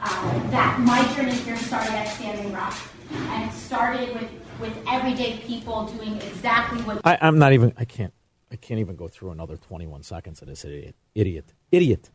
[0.00, 2.76] uh, that my journey here started at Standing Rock,
[3.10, 4.30] and it started with
[4.60, 7.72] with everyday people doing exactly what I, I'm not even.
[7.76, 8.12] I can't.
[8.50, 10.96] I can't even go through another 21 seconds of this idiot.
[11.14, 11.52] Idiot.
[11.70, 12.10] Idiot.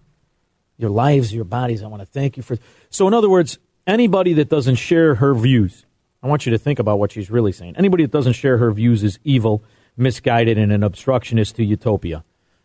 [0.77, 1.83] Your lives, your bodies.
[1.83, 2.57] I want to thank you for.
[2.89, 5.85] So, in other words, anybody that doesn't share her views,
[6.23, 7.75] I want you to think about what she's really saying.
[7.77, 9.63] Anybody that doesn't share her views is evil,
[9.95, 12.23] misguided, and an obstructionist to utopia.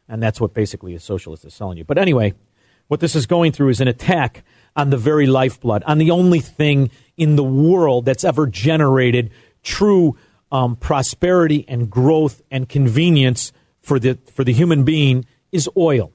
[0.09, 1.85] And that's what basically a socialist is selling you.
[1.85, 2.33] But anyway,
[2.89, 4.43] what this is going through is an attack
[4.79, 9.31] on the very lifeblood, on the only thing in the world that's ever generated
[9.65, 10.17] true
[10.53, 16.13] um, prosperity and growth and convenience for the for the human being is oil.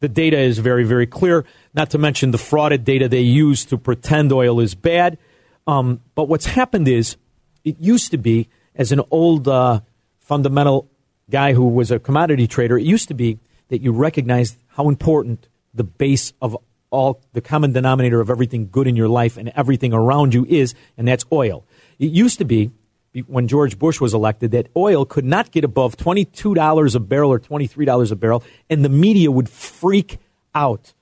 [0.00, 1.44] The data is very very clear.
[1.74, 5.18] Not to mention the frauded data they use to pretend oil is bad.
[5.66, 7.16] Um, but what's happened is
[7.64, 9.80] it used to be as an old uh,
[10.20, 10.88] fundamental
[11.28, 12.78] guy who was a commodity trader.
[12.78, 16.56] It used to be that you recognized how important the base of
[16.96, 20.74] all the common denominator of everything good in your life and everything around you is,
[20.96, 21.66] and that's oil.
[21.98, 22.70] It used to be
[23.26, 27.38] when George Bush was elected that oil could not get above $22 a barrel or
[27.38, 30.18] $23 a barrel, and the media would freak
[30.54, 30.94] out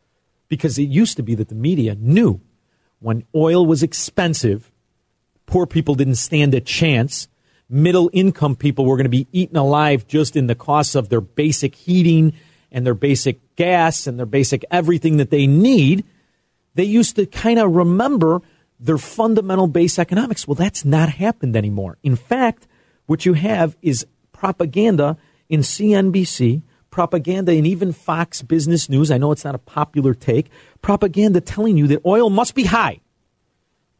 [0.48, 2.40] because it used to be that the media knew
[2.98, 4.72] when oil was expensive,
[5.46, 7.28] poor people didn't stand a chance.
[7.68, 11.20] Middle income people were going to be eaten alive just in the costs of their
[11.20, 12.32] basic heating
[12.72, 16.04] and their basic gas and their basic everything that they need.
[16.74, 18.42] They used to kind of remember
[18.80, 20.46] their fundamental base economics.
[20.46, 21.98] Well, that's not happened anymore.
[22.02, 22.66] In fact,
[23.06, 25.16] what you have is propaganda
[25.48, 29.10] in CNBC, propaganda in even Fox Business News.
[29.10, 30.50] I know it's not a popular take.
[30.82, 33.00] Propaganda telling you that oil must be high.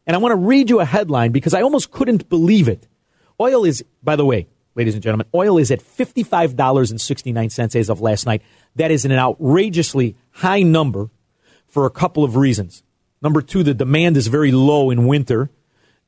[0.06, 2.86] And I want to read you a headline because I almost couldn't believe it.
[3.40, 8.26] Oil is, by the way, ladies and gentlemen, oil is at $55.69 as of last
[8.26, 8.42] night.
[8.76, 11.10] That is an outrageously high number
[11.66, 12.82] for a couple of reasons.
[13.22, 15.50] Number two, the demand is very low in winter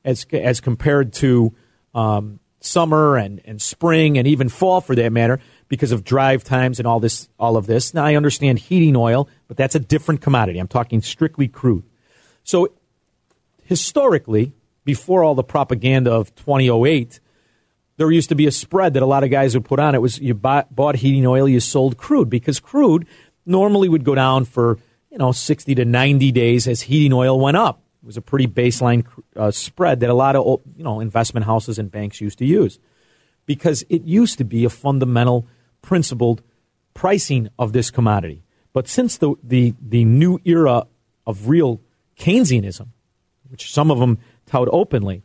[0.03, 1.55] as, as compared to
[1.95, 6.79] um, summer and, and spring and even fall for that matter because of drive times
[6.79, 7.93] and all this all of this.
[7.93, 10.59] Now I understand heating oil, but that's a different commodity.
[10.59, 11.83] I'm talking strictly crude.
[12.43, 12.69] So
[13.63, 14.53] historically,
[14.85, 17.19] before all the propaganda of 2008,
[17.97, 19.95] there used to be a spread that a lot of guys would put on.
[19.95, 23.07] It was you bought, bought heating oil, you sold crude because crude
[23.45, 24.77] normally would go down for
[25.11, 27.81] you know 60 to 90 days as heating oil went up.
[28.03, 29.05] It was a pretty baseline
[29.35, 32.79] uh, spread that a lot of you know investment houses and banks used to use.
[33.47, 35.47] because it used to be a fundamental,
[35.81, 36.43] principled
[36.93, 38.43] pricing of this commodity.
[38.73, 40.85] But since the, the, the new era
[41.25, 41.81] of real
[42.19, 42.89] Keynesianism,
[43.49, 45.23] which some of them tout openly,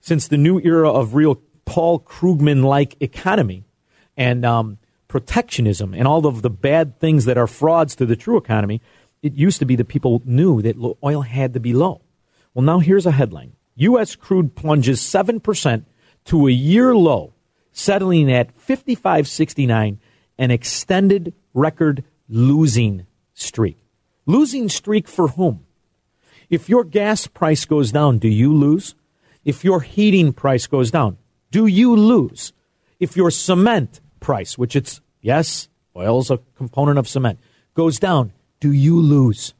[0.00, 3.64] since the new era of real Paul Krugman like economy
[4.16, 8.36] and um, protectionism and all of the bad things that are frauds to the true
[8.36, 8.80] economy,
[9.22, 12.00] it used to be that people knew that oil had to be low.
[12.52, 14.16] Well, now here's a headline U.S.
[14.16, 15.84] crude plunges 7%
[16.26, 17.32] to a year low,
[17.72, 19.98] settling at 55.69,
[20.38, 23.78] an extended record losing streak.
[24.26, 25.66] Losing streak for whom?
[26.48, 28.94] If your gas price goes down, do you lose?
[29.44, 31.18] If your heating price goes down,
[31.54, 32.52] do you lose?
[32.98, 37.38] If your cement price, which it's, yes, oil's a component of cement,
[37.74, 39.54] goes down, do you lose?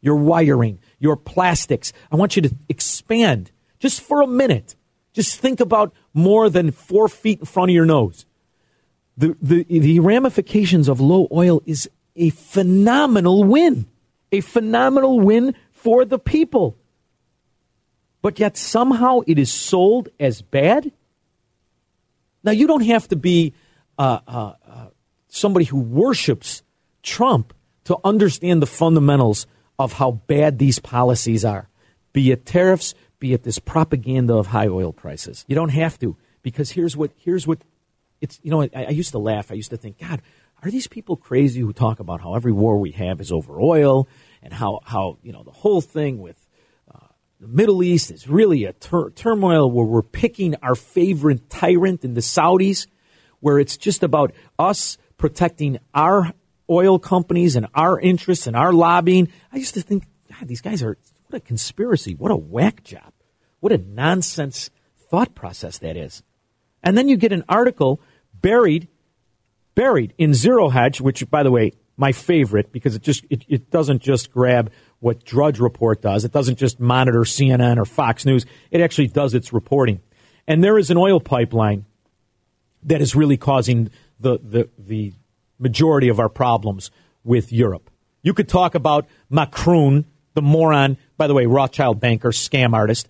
[0.00, 1.92] Your wiring, your plastics.
[2.12, 4.76] I want you to expand just for a minute.
[5.12, 8.24] Just think about more than four feet in front of your nose.
[9.16, 13.86] The, the, the ramifications of low oil is a phenomenal win,
[14.30, 16.76] a phenomenal win for the people.
[18.24, 20.90] But yet somehow it is sold as bad.
[22.42, 23.52] Now, you don't have to be
[23.98, 24.86] uh, uh, uh,
[25.28, 26.62] somebody who worships
[27.02, 27.52] Trump
[27.84, 29.46] to understand the fundamentals
[29.78, 31.68] of how bad these policies are,
[32.14, 35.44] be it tariffs, be it this propaganda of high oil prices.
[35.46, 37.58] You don't have to, because here's what here's what
[38.22, 38.40] it's.
[38.42, 39.52] You know, I, I used to laugh.
[39.52, 40.22] I used to think, God,
[40.62, 44.08] are these people crazy who talk about how every war we have is over oil
[44.42, 46.43] and how how you know the whole thing with
[47.44, 52.14] the Middle East is really a tur- turmoil where we're picking our favorite tyrant in
[52.14, 52.86] the Saudis,
[53.40, 56.32] where it's just about us protecting our
[56.70, 59.28] oil companies and our interests and our lobbying.
[59.52, 62.14] I used to think, God, these guys are, what a conspiracy.
[62.14, 63.12] What a whack job.
[63.60, 64.70] What a nonsense
[65.10, 66.22] thought process that is.
[66.82, 68.00] And then you get an article
[68.32, 68.88] buried,
[69.74, 73.70] buried in Zero Hedge, which, by the way, my favorite because it just, it, it
[73.70, 76.24] doesn't just grab what Drudge Report does.
[76.24, 78.46] It doesn't just monitor CNN or Fox News.
[78.70, 80.00] It actually does its reporting.
[80.46, 81.84] And there is an oil pipeline
[82.84, 85.12] that is really causing the, the, the
[85.58, 86.90] majority of our problems
[87.22, 87.90] with Europe.
[88.22, 90.04] You could talk about Macron,
[90.34, 93.08] the moron, by the way, Rothschild banker, scam artist.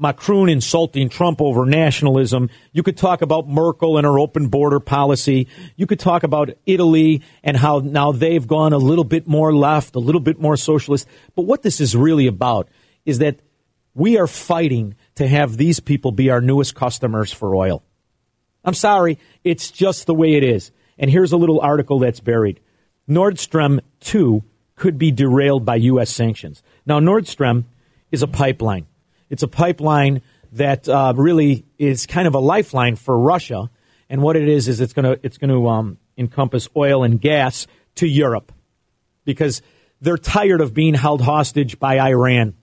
[0.00, 2.48] Macron insulting Trump over nationalism.
[2.72, 5.46] You could talk about Merkel and her open border policy.
[5.76, 9.94] You could talk about Italy and how now they've gone a little bit more left,
[9.96, 11.06] a little bit more socialist.
[11.36, 12.68] But what this is really about
[13.04, 13.40] is that
[13.94, 17.82] we are fighting to have these people be our newest customers for oil.
[18.64, 20.70] I'm sorry, it's just the way it is.
[20.98, 22.60] And here's a little article that's buried.
[23.06, 24.42] Nord Stream 2
[24.76, 26.08] could be derailed by U.S.
[26.08, 26.62] sanctions.
[26.86, 27.66] Now, Nord Stream
[28.10, 28.86] is a pipeline.
[29.30, 33.70] It's a pipeline that uh, really is kind of a lifeline for Russia.
[34.08, 37.20] And what it is is it's going to it's going to um, encompass oil and
[37.20, 37.66] gas
[37.96, 38.52] to Europe
[39.24, 39.62] because
[40.00, 42.54] they're tired of being held hostage by Iran.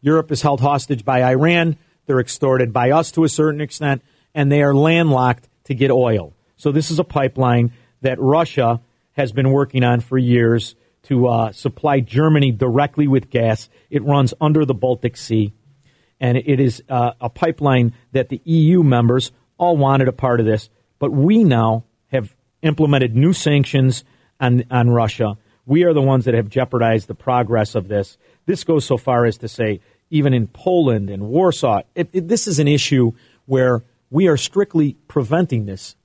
[0.00, 1.76] Europe is held hostage by Iran.
[2.06, 4.02] They're extorted by us to a certain extent,
[4.34, 6.34] and they are landlocked to get oil.
[6.56, 8.80] So this is a pipeline that Russia
[9.12, 13.68] has been working on for years to uh, supply Germany directly with gas.
[13.90, 15.52] It runs under the Baltic Sea,
[16.20, 20.46] and it is uh, a pipeline that the EU members all wanted a part of
[20.46, 20.70] this.
[20.98, 24.04] But we now have implemented new sanctions
[24.40, 25.36] on, on Russia.
[25.66, 28.16] We are the ones that have jeopardized the progress of this.
[28.46, 32.46] This goes so far as to say, even in Poland and Warsaw, it, it, this
[32.46, 33.12] is an issue
[33.46, 35.96] where we are strictly preventing this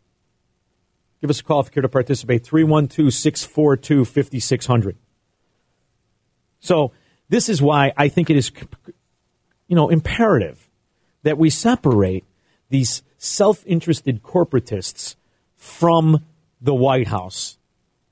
[1.22, 4.98] Give us a call if you care to participate 312 642 5600.
[6.62, 6.94] So,
[7.28, 8.52] this is why I think it is
[9.70, 10.70] you know, imperative
[11.24, 12.26] that we separate
[12.70, 15.16] these self interested corporatists
[15.56, 16.26] from
[16.60, 17.58] the White House,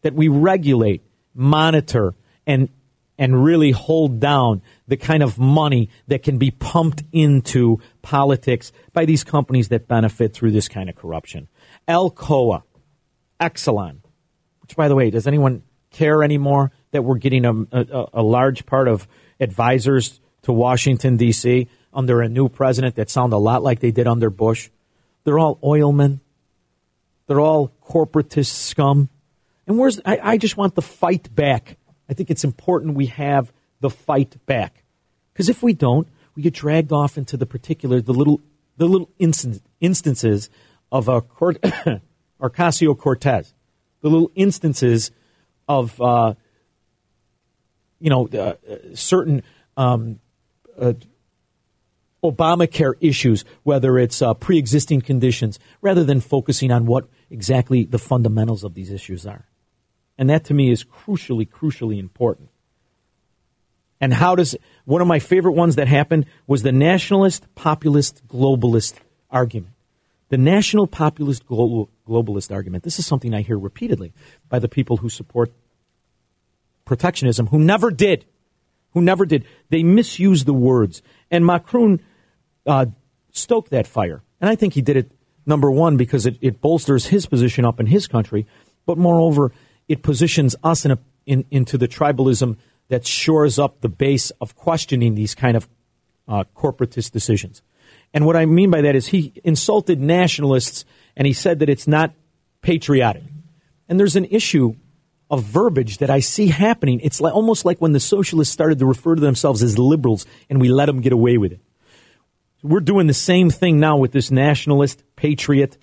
[0.04, 1.02] that we regulate,
[1.34, 2.13] monitor,
[2.46, 2.70] and,
[3.17, 9.06] and really hold down the kind of money that can be pumped into politics by
[9.06, 11.48] these companies that benefit through this kind of corruption.
[11.88, 12.63] Alcoa
[13.42, 13.98] Exelon,
[14.62, 18.65] which, by the way, does anyone care anymore that we're getting a, a, a large
[18.65, 19.08] part of
[19.40, 21.67] advisors to Washington, D.C.
[21.93, 24.69] under a new president that sound a lot like they did under Bush?
[25.25, 26.21] They're all oilmen.
[27.27, 29.10] They're all corporatist scum.
[29.67, 31.75] And where's I, I just want the fight back.
[32.10, 34.85] I think it's important we have the fight back.
[35.33, 38.39] Because if we don't, we get dragged off into the particular, the little,
[38.77, 39.10] the little
[39.81, 40.50] instances
[40.93, 41.62] of a court,
[42.41, 43.54] Ocasio Cortez,
[44.00, 45.12] the little instances
[45.67, 46.35] of, uh,
[48.00, 48.54] you know, uh,
[48.93, 49.43] certain
[49.75, 50.21] um,
[50.78, 50.94] uh,
[52.23, 58.00] Obamacare issues, whether it's uh, pre existing conditions, rather than focusing on what exactly the
[58.00, 59.46] fundamentals of these issues are.
[60.17, 62.50] And that to me is crucially, crucially important.
[64.02, 64.56] And how does
[64.86, 68.96] one of my favorite ones that happened was the nationalist, populist, globalist
[69.30, 69.73] argument.
[70.30, 72.84] The national populist global, globalist argument.
[72.84, 74.13] This is something I hear repeatedly
[74.50, 75.52] by the people who support
[76.86, 78.25] protectionism, who never did,
[78.94, 79.46] who never did.
[79.69, 82.02] They misuse the words, and Macron
[82.65, 82.88] uh,
[83.31, 85.12] stoked that fire, and I think he did it
[85.46, 88.46] number one because it, it bolsters his position up in his country,
[88.85, 89.52] but moreover,
[89.88, 92.58] it positions us in a, in, into the tribalism
[92.90, 95.67] that shores up the base of questioning these kind of
[96.27, 97.62] uh, corporatist decisions.
[98.13, 100.85] And what I mean by that is he insulted nationalists
[101.15, 102.13] and he said that it's not
[102.62, 103.23] patriotic.
[103.90, 104.75] And there's an issue
[105.30, 107.00] of verbiage that I see happening.
[107.02, 110.62] It's like, almost like when the socialists started to refer to themselves as liberals and
[110.62, 111.60] we let them get away with it.
[112.63, 115.78] We're doing the same thing now with this nationalist, patriot,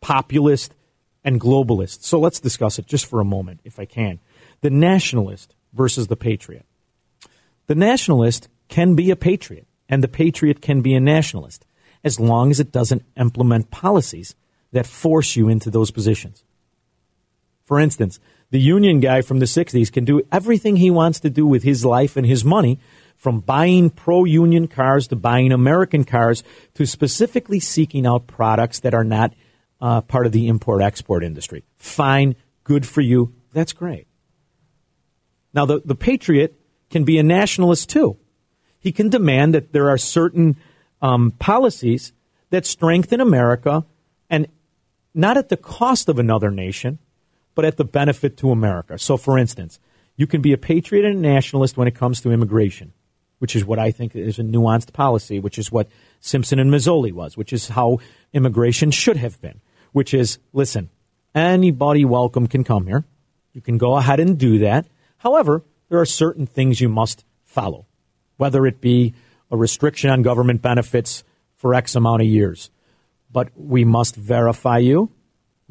[0.00, 0.74] populist,
[1.24, 2.02] and globalist.
[2.02, 4.20] So let's discuss it just for a moment, if I can.
[4.60, 6.66] The nationalist versus the patriot.
[7.66, 11.66] The nationalist can be a patriot, and the patriot can be a nationalist,
[12.04, 14.34] as long as it doesn't implement policies
[14.72, 16.44] that force you into those positions.
[17.70, 18.18] For instance,
[18.50, 21.84] the union guy from the 60s can do everything he wants to do with his
[21.84, 22.80] life and his money,
[23.14, 26.42] from buying pro union cars to buying American cars
[26.74, 29.34] to specifically seeking out products that are not
[29.80, 31.62] uh, part of the import export industry.
[31.76, 33.32] Fine, good for you.
[33.52, 34.08] That's great.
[35.54, 36.60] Now, the, the patriot
[36.90, 38.18] can be a nationalist too.
[38.80, 40.56] He can demand that there are certain
[41.00, 42.12] um, policies
[42.50, 43.86] that strengthen America
[44.28, 44.48] and
[45.14, 46.98] not at the cost of another nation,
[47.54, 48.98] but at the benefit to America.
[48.98, 49.78] So, for instance,
[50.16, 52.92] you can be a patriot and a nationalist when it comes to immigration,
[53.38, 55.88] which is what I think is a nuanced policy, which is what
[56.20, 57.98] Simpson and Mazzoli was, which is how
[58.32, 59.60] immigration should have been,
[59.92, 60.90] which is listen,
[61.34, 63.04] anybody welcome can come here.
[63.52, 64.86] You can go ahead and do that.
[65.18, 67.86] However, there are certain things you must follow,
[68.36, 69.14] whether it be
[69.50, 71.24] a restriction on government benefits
[71.56, 72.70] for X amount of years.
[73.32, 75.10] But we must verify you.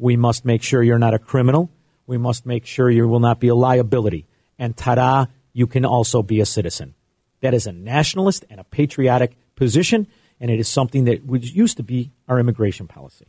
[0.00, 1.70] We must make sure you're not a criminal.
[2.06, 4.26] We must make sure you will not be a liability.
[4.58, 6.94] And ta-da, you can also be a citizen.
[7.42, 10.06] That is a nationalist and a patriotic position,
[10.40, 11.22] and it is something that
[11.54, 13.26] used to be our immigration policy.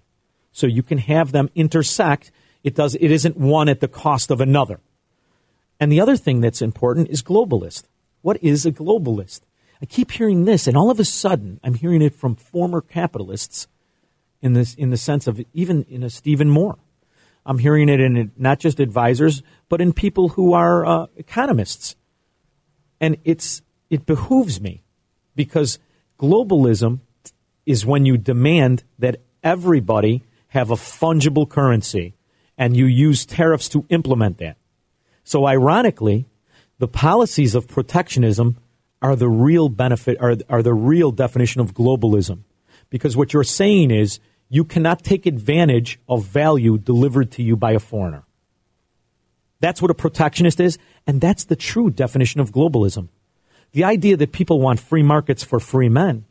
[0.53, 2.32] So you can have them intersect.
[2.63, 2.95] It does.
[2.95, 4.80] It isn't one at the cost of another.
[5.78, 7.84] And the other thing that's important is globalist.
[8.22, 9.41] What is a globalist?
[9.82, 13.67] I keep hearing this, and all of a sudden, I'm hearing it from former capitalists
[14.42, 16.78] in this, in the sense of even in a Stephen Moore.
[17.46, 21.96] I'm hearing it in not just advisors, but in people who are uh, economists.
[23.00, 24.84] And it's, it behooves me
[25.36, 25.80] because
[26.20, 27.00] globalism
[27.66, 32.14] is when you demand that everybody have a fungible currency
[32.58, 34.58] and you use tariffs to implement that.
[35.24, 36.28] So ironically,
[36.78, 38.58] the policies of protectionism
[39.02, 42.44] are the real benefit, are, are the real definition of globalism.
[42.89, 44.20] Because what you're saying is
[44.54, 48.26] you cannot take advantage of value delivered to you by a foreigner.
[49.62, 50.78] That's what a protectionist is,
[51.08, 53.08] and that's the true definition of globalism.
[53.72, 56.26] The idea that people want free markets for free men,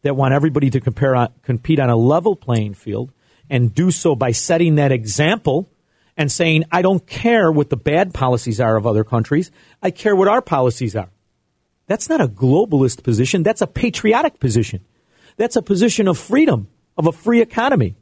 [0.00, 3.12] that want everybody to compare, compete on a level playing field,
[3.50, 5.68] and do so by setting that example
[6.16, 9.50] and saying, I don't care what the bad policies are of other countries.
[9.82, 11.10] I care what our policies are.
[11.86, 13.42] That's not a globalist position.
[13.42, 14.86] That's a patriotic position.
[15.36, 16.68] That's a position of freedom,
[16.98, 17.94] of a free economy.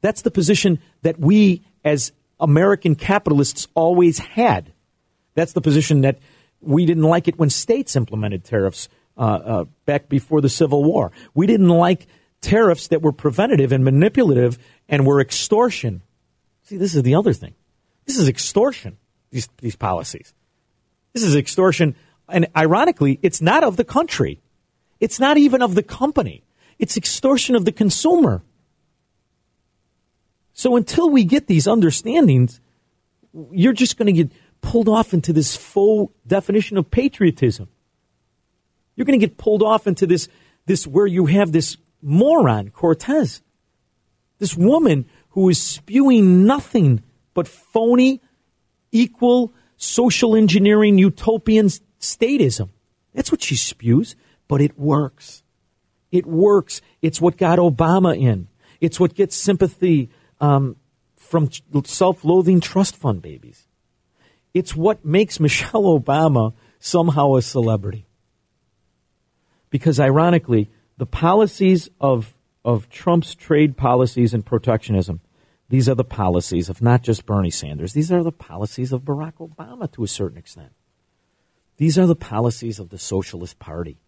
[0.00, 4.72] That's the position that we as American capitalists always had.
[5.34, 6.18] That's the position that
[6.60, 11.12] we didn't like it when states implemented tariffs uh, uh, back before the Civil War.
[11.34, 12.08] We didn't like
[12.40, 16.02] tariffs that were preventative and manipulative and were extortion
[16.64, 17.54] See, this is the other thing.
[18.06, 18.96] This is extortion,
[19.30, 20.32] these, these policies.
[21.12, 21.96] This is extortion.
[22.28, 24.40] And ironically, it's not of the country.
[25.00, 26.44] It's not even of the company.
[26.82, 28.42] It's extortion of the consumer.
[30.52, 32.58] So until we get these understandings,
[33.52, 37.68] you're just going to get pulled off into this faux definition of patriotism.
[38.96, 40.28] You're going to get pulled off into this,
[40.66, 43.42] this where you have this moron, Cortez,
[44.40, 48.20] this woman who is spewing nothing but phony,
[48.90, 51.66] equal, social engineering, utopian
[52.00, 52.70] statism.
[53.14, 54.16] That's what she spews,
[54.48, 55.44] but it works.
[56.12, 56.82] It works.
[57.00, 58.48] It's what got Obama in.
[58.80, 60.10] It's what gets sympathy
[60.40, 60.76] um,
[61.16, 61.48] from
[61.84, 63.66] self loathing trust fund babies.
[64.52, 68.06] It's what makes Michelle Obama somehow a celebrity.
[69.70, 75.20] Because ironically, the policies of, of Trump's trade policies and protectionism,
[75.70, 79.36] these are the policies of not just Bernie Sanders, these are the policies of Barack
[79.36, 80.72] Obama to a certain extent.
[81.78, 83.98] These are the policies of the Socialist Party.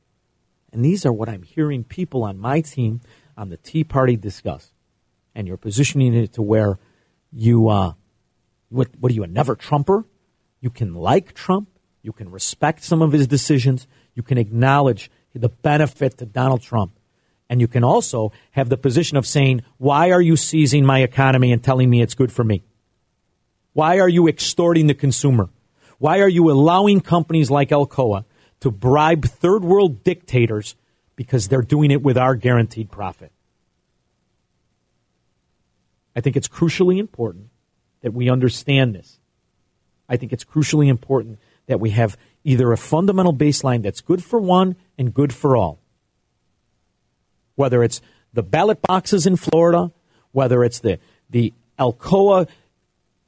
[0.74, 3.00] And these are what I'm hearing people on my team
[3.36, 4.72] on the Tea Party discuss.
[5.32, 6.80] And you're positioning it to where
[7.32, 7.92] you, uh,
[8.70, 10.04] what, what are you, a never Trumper?
[10.60, 11.68] You can like Trump.
[12.02, 13.86] You can respect some of his decisions.
[14.14, 16.98] You can acknowledge the benefit to Donald Trump.
[17.48, 21.52] And you can also have the position of saying, why are you seizing my economy
[21.52, 22.64] and telling me it's good for me?
[23.74, 25.50] Why are you extorting the consumer?
[25.98, 28.24] Why are you allowing companies like Alcoa
[28.64, 30.74] to bribe third world dictators
[31.16, 33.30] because they're doing it with our guaranteed profit?
[36.16, 37.50] I think it's crucially important
[38.00, 39.18] that we understand this.
[40.08, 44.40] I think it's crucially important that we have either a fundamental baseline that's good for
[44.40, 45.78] one and good for all.
[47.56, 48.00] Whether it's
[48.32, 49.92] the ballot boxes in Florida,
[50.32, 52.48] whether it's the, the Alcoa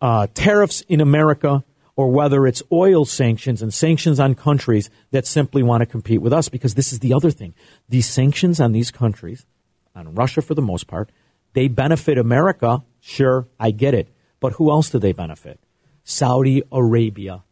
[0.01, 1.62] uh, tariffs in America,
[1.97, 6.32] or whether it's oil sanctions and sanctions on countries that simply want to compete with
[6.32, 7.55] us, because this is the other thing.
[7.88, 9.47] These sanctions on these countries,
[9.94, 11.11] on Russia for the most part,
[11.55, 12.82] they benefit America.
[13.01, 14.09] Sure, I get it.
[14.40, 15.59] But who else do they benefit?
[16.05, 17.42] Saudi Arabia.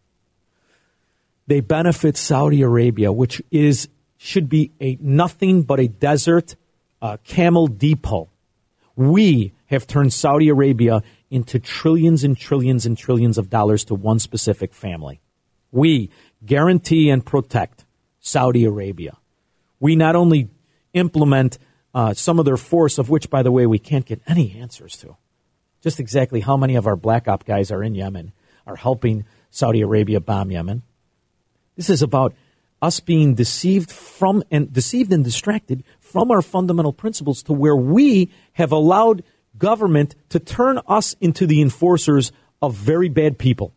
[1.47, 3.89] They benefit Saudi Arabia, which is
[4.19, 6.57] should be a nothing but a desert
[7.03, 8.29] uh, camel depot.
[8.97, 14.19] We have turned Saudi Arabia into trillions and trillions and trillions of dollars to one
[14.19, 15.21] specific family.
[15.71, 16.11] We
[16.45, 17.85] guarantee and protect
[18.21, 19.17] Saudi Arabia.
[19.81, 20.49] We not only
[20.93, 21.59] implement
[21.95, 24.97] uh, some of their force, of which, by the way, we can't get any answers
[24.99, 25.17] to.
[25.83, 28.33] Just exactly how many of our black op guys are in Yemen,
[28.67, 30.83] are helping Saudi Arabia bomb Yemen.
[31.77, 32.35] This is about
[32.81, 38.31] us being deceived from and deceived and distracted from our fundamental principles to where we
[38.53, 39.23] have allowed
[39.59, 43.73] government to turn us into the enforcers of very bad people.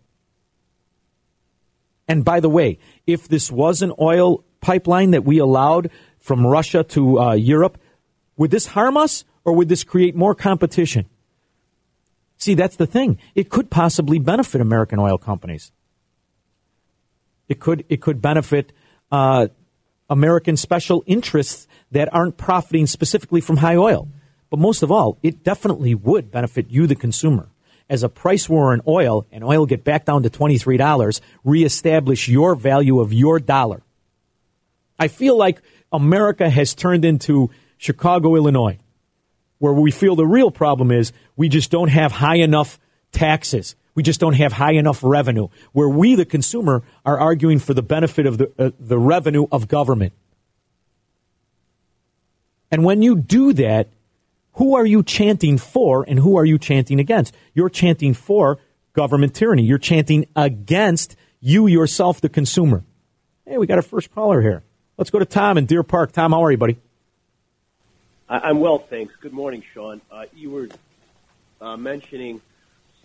[2.07, 6.83] And by the way, if this was an oil pipeline that we allowed from Russia
[6.83, 7.77] to uh, Europe,
[8.37, 11.05] would this harm us or would this create more competition?
[12.37, 13.17] See, that's the thing.
[13.35, 15.71] It could possibly benefit American oil companies.
[17.49, 18.73] It could it could benefit
[19.11, 19.47] uh,
[20.09, 24.07] American special interests that aren't profiting specifically from high oil.
[24.49, 27.49] But most of all, it definitely would benefit you, the consumer.
[27.89, 32.55] As a price war in oil and oil get back down to $23, reestablish your
[32.55, 33.81] value of your dollar.
[34.99, 38.79] I feel like America has turned into Chicago, Illinois,
[39.59, 42.79] where we feel the real problem is we just don't have high enough
[43.11, 43.75] taxes.
[43.95, 45.47] We just don't have high enough revenue.
[45.71, 49.67] Where we, the consumer, are arguing for the benefit of the, uh, the revenue of
[49.67, 50.13] government.
[52.69, 53.87] And when you do that,
[54.57, 57.35] who are you chanting for and who are you chanting against?
[57.53, 58.57] You're chanting for
[58.93, 59.63] government tyranny.
[59.63, 62.83] You're chanting against you yourself, the consumer.
[63.45, 64.63] Hey, we got our first caller here.
[64.97, 66.11] Let's go to Tom in Deer Park.
[66.11, 66.77] Tom, how are you, buddy?
[68.27, 69.13] I'm well, thanks.
[69.21, 70.01] Good morning, Sean.
[70.11, 70.69] Uh, you were
[71.61, 72.41] uh, mentioning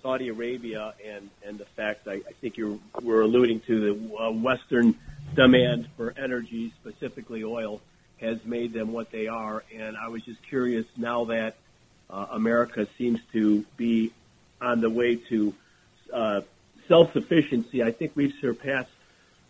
[0.02, 4.30] Saudi Arabia and, and the fact I, I think you were alluding to the uh,
[4.30, 4.94] Western
[5.34, 7.82] demand for energy, specifically oil,
[8.22, 9.64] has made them what they are.
[9.76, 11.56] And I was just curious now that
[12.08, 14.12] uh, America seems to be
[14.60, 15.54] on the way to
[16.12, 16.40] uh,
[16.88, 17.82] self sufficiency.
[17.82, 18.90] I think we've surpassed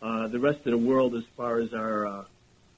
[0.01, 2.25] uh, the rest of the world as far as our uh,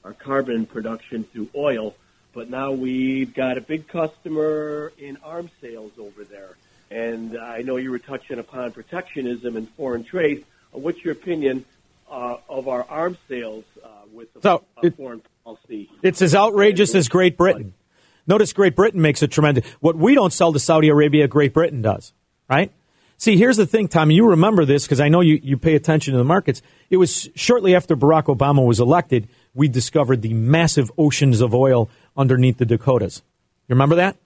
[0.05, 1.95] our carbon production through oil.
[2.33, 6.57] But now we've got a big customer in arms sales over there.
[6.91, 10.45] And I know you were touching upon protectionism and foreign trade.
[10.73, 11.65] What's your opinion
[12.11, 14.99] uh, of our arms sales uh, with the so it,
[15.45, 15.91] foreign policy?
[16.03, 17.75] It's as outrageous as Great Britain.
[18.27, 19.67] Notice Great Britain makes a tremendous.
[19.81, 22.13] What we don't sell to Saudi Arabia, Great Britain does,
[22.49, 22.73] right?
[23.17, 24.15] See, here's the thing, Tommy.
[24.15, 26.63] You remember this because I know you, you pay attention to the markets.
[26.91, 31.89] It was shortly after Barack Obama was elected, we discovered the massive oceans of oil
[32.17, 33.23] underneath the Dakotas.
[33.69, 34.17] You remember that?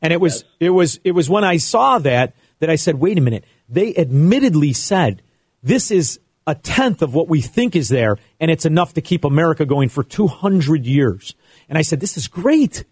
[0.00, 0.44] And it was yes.
[0.60, 3.44] it was it was when I saw that that I said, wait a minute.
[3.68, 5.22] They admittedly said
[5.62, 9.24] this is a tenth of what we think is there, and it's enough to keep
[9.24, 11.34] America going for 200 years.
[11.68, 12.84] And I said, this is great.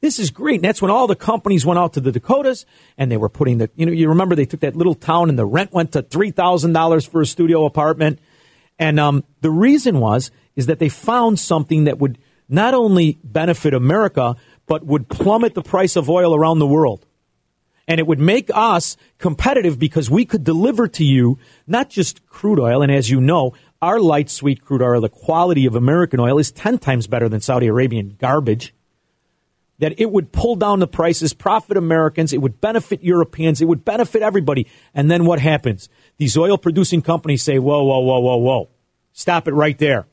[0.00, 0.56] This is great.
[0.56, 2.66] And that's when all the companies went out to the Dakotas
[2.96, 5.38] and they were putting the, you know, you remember they took that little town and
[5.38, 8.20] the rent went to $3,000 for a studio apartment.
[8.78, 12.18] And um, the reason was, is that they found something that would
[12.48, 14.36] not only benefit America,
[14.66, 17.04] but would plummet the price of oil around the world.
[17.88, 22.60] And it would make us competitive because we could deliver to you not just crude
[22.60, 26.38] oil, and as you know, our light sweet crude oil, the quality of American oil
[26.38, 28.74] is 10 times better than Saudi Arabian garbage.
[29.78, 33.84] That it would pull down the prices, profit Americans, it would benefit Europeans, it would
[33.84, 34.66] benefit everybody.
[34.92, 35.88] And then what happens?
[36.18, 38.68] These oil producing companies say, whoa, whoa, whoa, whoa, whoa.
[39.12, 40.06] Stop it right there.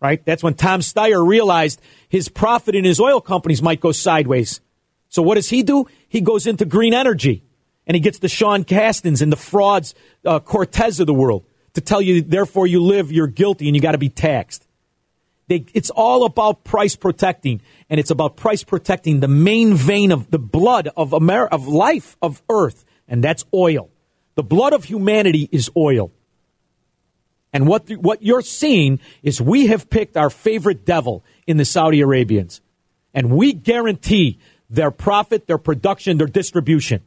[0.00, 0.24] Right?
[0.24, 4.60] That's when Tom Steyer realized his profit in his oil companies might go sideways.
[5.08, 5.86] So what does he do?
[6.16, 7.44] He goes into green energy
[7.86, 9.94] and he gets the Sean Castens and the frauds,
[10.24, 11.44] uh, Cortez of the world
[11.74, 14.66] to tell you, therefore you live, you're guilty and you got to be taxed.
[15.48, 17.60] They, it's all about price protecting,
[17.90, 22.16] and it's about price protecting the main vein of the blood of Amer- of life
[22.22, 23.90] of Earth, and that's oil.
[24.36, 26.12] The blood of humanity is oil.
[27.52, 31.66] And what the, what you're seeing is we have picked our favorite devil in the
[31.66, 32.62] Saudi Arabians,
[33.12, 34.38] and we guarantee
[34.68, 37.02] their profit, their production, their distribution,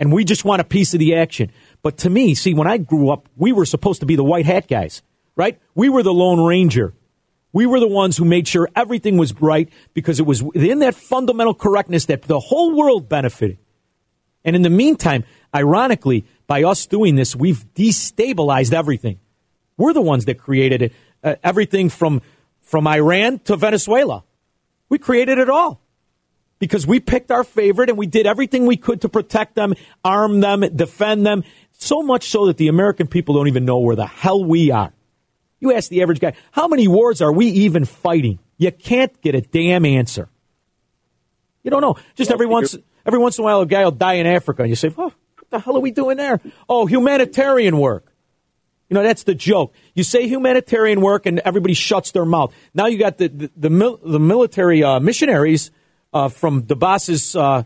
[0.00, 1.52] and we just want a piece of the action.
[1.82, 4.46] But to me, see, when I grew up, we were supposed to be the white
[4.46, 5.02] hat guys,
[5.36, 5.60] right?
[5.74, 6.94] We were the Lone Ranger.
[7.52, 10.94] We were the ones who made sure everything was right because it was in that
[10.94, 13.58] fundamental correctness that the whole world benefited.
[14.44, 15.24] And in the meantime,
[15.54, 19.18] ironically, by us doing this, we've destabilized everything.
[19.76, 22.22] We're the ones that created it, uh, everything from
[22.62, 24.22] from Iran to Venezuela.
[24.88, 25.80] We created it all
[26.60, 30.38] because we picked our favorite and we did everything we could to protect them, arm
[30.38, 31.42] them, defend them.
[31.72, 34.92] So much so that the American people don't even know where the hell we are.
[35.58, 38.38] You ask the average guy, how many wars are we even fighting?
[38.58, 40.28] You can't get a damn answer.
[41.62, 41.96] You don't know.
[42.14, 44.70] Just every once every once in a while, a guy will die in Africa, and
[44.70, 48.12] you say, "Oh, what the hell are we doing there?" Oh, humanitarian work.
[48.88, 49.74] You know, that's the joke.
[49.94, 52.54] You say humanitarian work, and everybody shuts their mouth.
[52.72, 55.70] Now you got the the, the, mil- the military uh, missionaries
[56.12, 57.64] uh, from the boss's uh,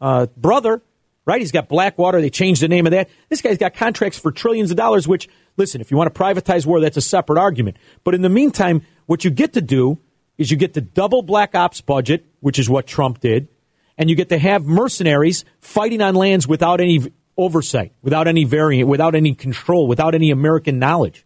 [0.00, 0.82] uh brother,
[1.24, 1.40] right?
[1.40, 2.20] He's got Blackwater.
[2.20, 3.08] They changed the name of that.
[3.28, 6.66] This guy's got contracts for trillions of dollars, which Listen, if you want to privatize
[6.66, 7.76] war, that's a separate argument.
[8.04, 9.98] But in the meantime, what you get to do
[10.36, 13.48] is you get to double black ops budget, which is what Trump did,
[13.96, 18.88] and you get to have mercenaries fighting on lands without any oversight, without any variant,
[18.88, 21.24] without any control, without any American knowledge.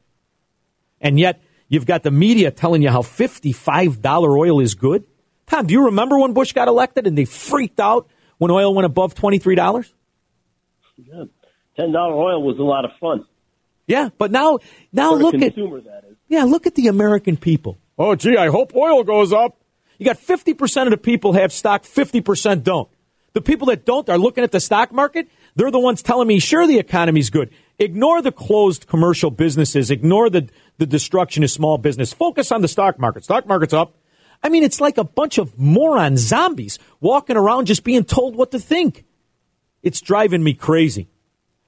[1.01, 5.05] And yet, you've got the media telling you how $55 oil is good.
[5.51, 8.87] Tom, do you remember when Bush got elected and they freaked out when oil went
[8.87, 9.91] above $23?
[10.97, 11.25] Yeah.
[11.79, 13.25] $10 oil was a lot of fun.
[13.87, 14.61] Yeah, but now,
[14.93, 16.17] now For look consumer, at that is.
[16.29, 17.79] yeah, look at the American people.
[17.99, 19.57] Oh, gee, I hope oil goes up.
[19.99, 22.89] You got fifty percent of the people have stock, fifty percent don't.
[23.33, 25.29] The people that don't are looking at the stock market.
[25.57, 27.51] They're the ones telling me, sure, the economy's good.
[27.79, 29.91] Ignore the closed commercial businesses.
[29.91, 30.49] Ignore the,
[30.79, 32.13] the destruction of small business.
[32.13, 33.25] Focus on the stock market.
[33.25, 33.95] Stock market's up.
[34.43, 38.53] I mean, it's like a bunch of moron zombies walking around just being told what
[38.53, 39.05] to think.
[39.83, 41.09] It's driving me crazy.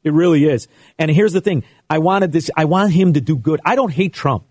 [0.03, 0.69] It really is.
[0.99, 2.51] And here's the thing: I wanted this.
[2.57, 3.61] I want him to do good.
[3.65, 4.45] I don't hate Trump.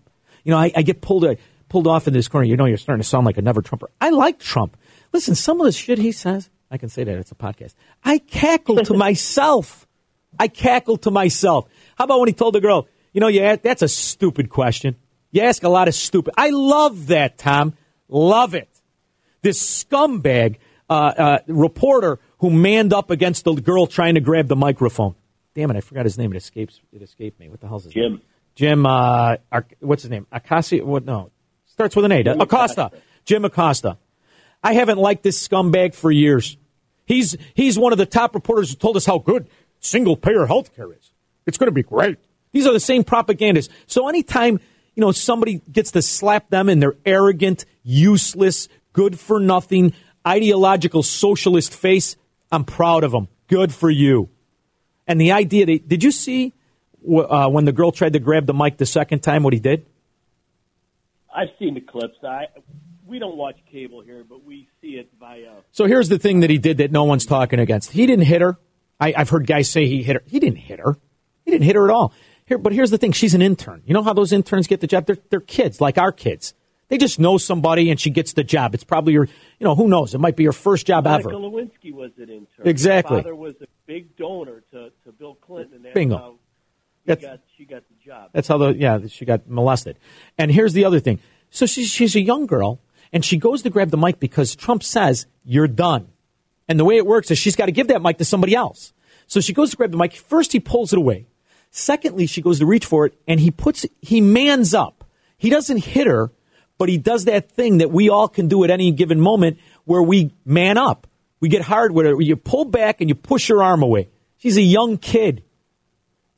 [0.44, 1.34] You know, I, I get pulled uh,
[1.68, 2.46] pulled off in this corner.
[2.46, 3.90] You know, you're starting to sound like a never Trumper.
[4.00, 4.76] I like Trump.
[5.12, 7.74] Listen, some of the shit he says, I can say that it's a podcast.
[8.02, 9.86] I cackle to myself.
[10.38, 11.68] I cackle to myself.
[11.96, 14.96] How about when he told the girl, you know, yeah, that's a stupid question.
[15.30, 16.34] You ask a lot of stupid.
[16.36, 17.74] I love that, Tom.
[18.12, 18.68] Love it.
[19.40, 20.58] This scumbag
[20.88, 25.14] uh, uh, reporter who manned up against the girl trying to grab the microphone.
[25.54, 26.32] Damn it, I forgot his name.
[26.32, 26.80] It escapes.
[26.92, 27.48] It escaped me.
[27.48, 28.12] What the hell's his Jim.
[28.12, 28.22] name?
[28.54, 28.86] Jim.
[28.86, 29.36] Uh,
[29.80, 30.26] what's his name?
[30.32, 30.84] Acasio.
[30.84, 31.04] What?
[31.04, 31.30] No,
[31.66, 32.22] starts with an A.
[32.22, 32.86] Jim Acosta.
[32.86, 33.02] Acosta.
[33.24, 33.98] Jim Acosta.
[34.62, 36.56] I haven't liked this scumbag for years.
[37.06, 39.48] He's he's one of the top reporters who told us how good
[39.80, 41.12] single payer health care is.
[41.46, 42.18] It's going to be great.
[42.52, 43.72] These are the same propagandists.
[43.86, 44.60] So anytime
[44.94, 49.94] you know somebody gets to slap them in their arrogant, useless, good for nothing,
[50.26, 52.16] ideological socialist face,
[52.50, 53.28] I'm proud of them.
[53.48, 54.28] Good for you.
[55.06, 56.52] And the idea that, did you see
[57.06, 59.86] uh, when the girl tried to grab the mic the second time what he did?
[61.34, 62.18] I've seen the clips.
[62.22, 62.46] I
[63.06, 65.56] we don't watch cable here, but we see it via.
[65.72, 67.90] So here's the thing that he did that no one's talking against.
[67.90, 68.58] He didn't hit her.
[69.00, 70.22] I, I've heard guys say he hit her.
[70.26, 70.96] He didn't hit her.
[71.44, 72.12] He didn't hit her at all.
[72.46, 73.82] Here, but here's the thing: she's an intern.
[73.86, 75.06] You know how those interns get the job?
[75.06, 76.54] They're, they're kids, like our kids.
[76.88, 78.74] They just know somebody, and she gets the job.
[78.74, 80.14] It's probably your, you know, who knows?
[80.14, 81.38] It might be your first job Monica ever.
[81.38, 82.66] Lewinsky was an intern.
[82.66, 83.16] Exactly.
[83.16, 86.16] Her father was a big donor to, to Bill Clinton, and that's Bingo.
[86.18, 86.34] how
[87.06, 88.30] That's- got, she got the job.
[88.34, 89.98] That's how the yeah she got molested.
[90.36, 91.20] And here's the other thing.
[91.50, 92.80] So she's she's a young girl,
[93.10, 96.08] and she goes to grab the mic because Trump says you're done.
[96.68, 98.92] And the way it works is she's got to give that mic to somebody else.
[99.26, 100.12] So she goes to grab the mic.
[100.14, 101.26] First, he pulls it away.
[101.74, 105.04] Secondly, she goes to reach for it, and he puts he mans up.
[105.38, 106.30] He doesn't hit her,
[106.76, 110.02] but he does that thing that we all can do at any given moment, where
[110.02, 111.06] we man up.
[111.40, 112.22] We get hard with it.
[112.22, 114.10] You pull back and you push her arm away.
[114.36, 115.44] She's a young kid.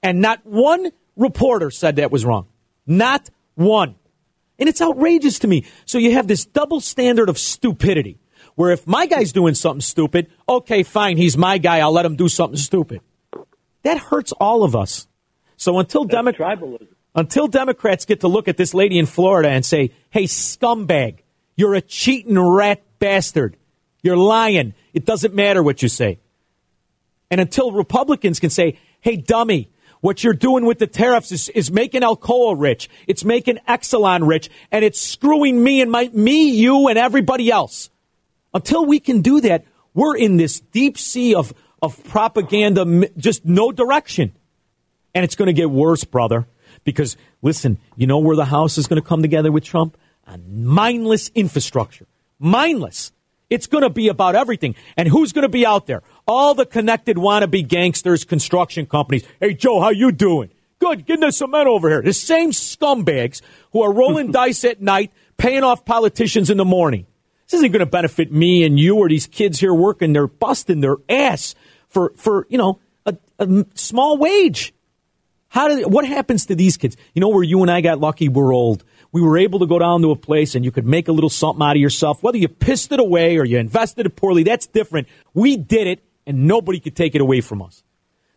[0.04, 2.46] And not one reporter said that was wrong.
[2.86, 3.96] Not one.
[4.58, 5.66] And it's outrageous to me.
[5.84, 8.18] So you have this double standard of stupidity
[8.54, 12.14] where if my guy's doing something stupid, okay, fine, he's my guy, I'll let him
[12.14, 13.00] do something stupid.
[13.82, 15.08] That hurts all of us.
[15.64, 16.30] So until Demo-
[17.14, 21.20] until Democrats get to look at this lady in Florida and say, "Hey, scumbag,
[21.56, 23.56] you're a cheating rat bastard.
[24.02, 24.74] You're lying.
[24.92, 26.18] It doesn't matter what you say."
[27.30, 29.70] And until Republicans can say, "Hey, dummy,
[30.02, 32.90] what you're doing with the tariffs is, is making Alcoa rich.
[33.06, 37.88] It's making Exelon rich, and it's screwing me and my me, you, and everybody else."
[38.52, 43.72] Until we can do that, we're in this deep sea of of propaganda, just no
[43.72, 44.32] direction.
[45.14, 46.46] And it's going to get worse, brother.
[46.82, 49.96] Because, listen, you know where the House is going to come together with Trump?
[50.26, 52.06] On mindless infrastructure.
[52.38, 53.12] Mindless.
[53.50, 54.74] It's going to be about everything.
[54.96, 56.02] And who's going to be out there?
[56.26, 59.24] All the connected wannabe gangsters, construction companies.
[59.38, 60.50] Hey, Joe, how you doing?
[60.78, 62.02] Good, getting the cement over here.
[62.02, 63.42] The same scumbags
[63.72, 67.06] who are rolling dice at night, paying off politicians in the morning.
[67.46, 70.12] This isn't going to benefit me and you or these kids here working.
[70.12, 71.54] They're busting their ass
[71.88, 74.74] for, for you know, a, a small wage.
[75.54, 76.96] How did, what happens to these kids?
[77.14, 78.82] You know, where you and I got lucky, we're old.
[79.12, 81.30] We were able to go down to a place and you could make a little
[81.30, 82.24] something out of yourself.
[82.24, 85.06] Whether you pissed it away or you invested it poorly, that's different.
[85.32, 87.84] We did it and nobody could take it away from us.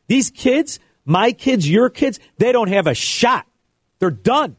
[0.06, 3.48] These kids, my kids, your kids, they don't have a shot.
[3.98, 4.56] They're done.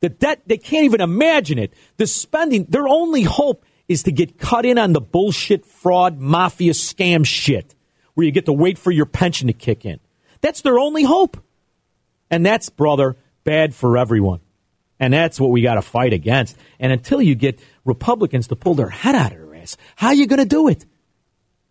[0.00, 1.74] The debt, they can't even imagine it.
[1.98, 6.72] The spending, their only hope is to get cut in on the bullshit, fraud, mafia,
[6.72, 7.74] scam shit
[8.14, 10.00] where you get to wait for your pension to kick in.
[10.40, 11.36] That's their only hope.
[12.30, 14.40] And that's, brother, bad for everyone.
[15.00, 16.56] And that's what we got to fight against.
[16.78, 20.14] And until you get Republicans to pull their head out of their ass, how are
[20.14, 20.84] you going to do it?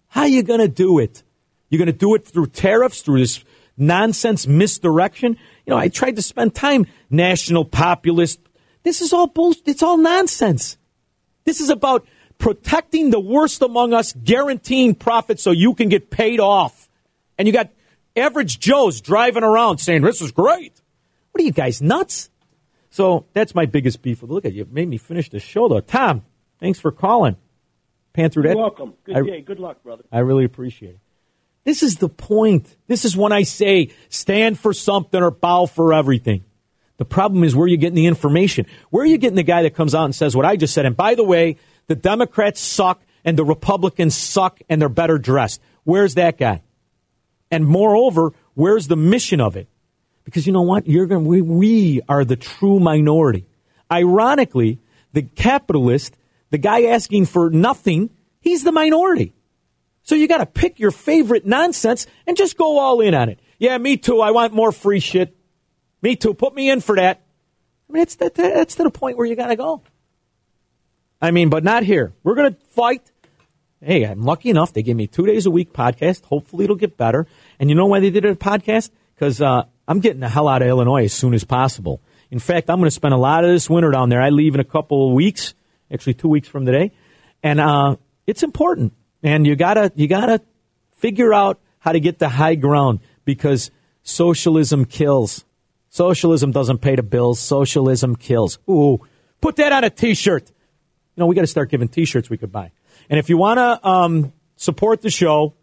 [0.08, 1.24] How are you going to do it?
[1.70, 3.44] You're going to do it through tariffs, through this
[3.78, 5.38] nonsense misdirection?
[5.66, 8.40] You know, I tried to spend time national populist.
[8.84, 9.68] This is all bullshit.
[9.68, 10.78] It's all nonsense.
[11.44, 16.40] This is about protecting the worst among us, guaranteeing profit so you can get paid
[16.40, 16.90] off.
[17.38, 17.72] And you got
[18.18, 20.82] average Joes driving around saying, This is great.
[21.32, 22.30] What are you guys, nuts?
[22.90, 24.22] So that's my biggest beef.
[24.22, 24.32] With.
[24.32, 25.82] Look at you, made me finish the show though.
[25.82, 26.24] Tom,
[26.60, 27.36] thanks for calling.
[28.14, 28.96] Panther You're welcome.
[29.04, 29.42] Good I, day.
[29.42, 30.04] Good luck, brother.
[30.12, 31.00] I really appreciate it.
[31.64, 32.76] This is the point.
[32.88, 36.46] This is when I say stand for something or bow for everything.
[36.98, 38.66] The problem is where you're getting the information.
[38.90, 40.86] Where are you getting the guy that comes out and says what I just said?
[40.86, 41.58] And by the way,
[41.88, 45.62] the Democrats suck and the Republicans suck and they're better dressed.
[45.84, 46.64] Where's that guy?
[47.50, 49.68] And moreover, where's the mission of it?
[50.26, 50.88] Because you know what?
[50.88, 53.46] You're going we, we are the true minority.
[53.92, 54.80] Ironically,
[55.14, 56.18] the capitalist,
[56.50, 58.10] the guy asking for nothing,
[58.42, 59.34] he's the minority.
[60.04, 63.40] So you got to pick your favorite nonsense and just go all in on it.
[63.58, 64.22] Yeah, me too.
[64.22, 65.36] I want more free shit.
[66.02, 66.34] Me too.
[66.34, 67.22] Put me in for that.
[67.90, 69.82] I mean, it's that, that's to the point where you got to go.
[71.22, 72.14] I mean, but not here.
[72.24, 73.12] We're going to fight.
[73.80, 74.74] Hey, I'm lucky enough.
[74.74, 76.26] They gave me two days a week podcast.
[76.26, 77.28] Hopefully it'll get better.
[77.60, 78.90] And you know why they did a podcast?
[79.14, 82.02] Because uh, I'm getting the hell out of Illinois as soon as possible.
[82.32, 84.20] In fact, I'm going to spend a lot of this winter down there.
[84.20, 85.54] I leave in a couple of weeks,
[85.92, 86.92] actually two weeks from today.
[87.44, 88.94] And uh, it's important.
[89.22, 90.42] And you gotta you gotta
[90.98, 93.72] figure out how to get the high ground because
[94.02, 95.46] socialism kills.
[95.90, 97.40] Socialism doesn't pay the bills.
[97.40, 98.58] Socialism kills.
[98.70, 99.00] Ooh,
[99.40, 100.52] put that on a T-shirt
[101.18, 102.72] you know, we got to start giving T-shirts we could buy.
[103.10, 105.54] And if you want to um, support the show,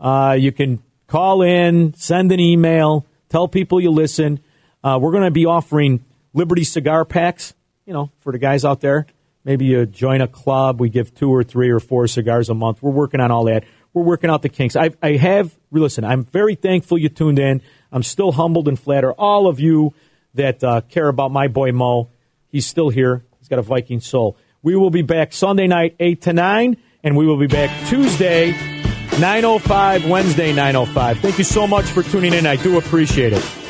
[0.00, 4.40] uh, you can call in, send an email, tell people you listen.
[4.82, 7.54] Uh, we're going to be offering Liberty cigar packs.
[7.84, 9.06] You know, for the guys out there,
[9.44, 10.78] maybe you join a club.
[10.78, 12.82] We give two or three or four cigars a month.
[12.82, 13.64] We're working on all that.
[13.94, 14.76] We're working out the kinks.
[14.76, 16.04] I, I have listen.
[16.04, 17.62] I'm very thankful you tuned in.
[17.90, 19.12] I'm still humbled and flattered.
[19.12, 19.94] All of you
[20.34, 22.10] that uh, care about my boy Mo,
[22.48, 23.24] he's still here.
[23.38, 24.36] He's got a Viking soul.
[24.62, 28.52] We will be back Sunday night, 8 to 9, and we will be back Tuesday,
[28.52, 31.18] 9.05, Wednesday, 9.05.
[31.20, 32.46] Thank you so much for tuning in.
[32.46, 33.67] I do appreciate it.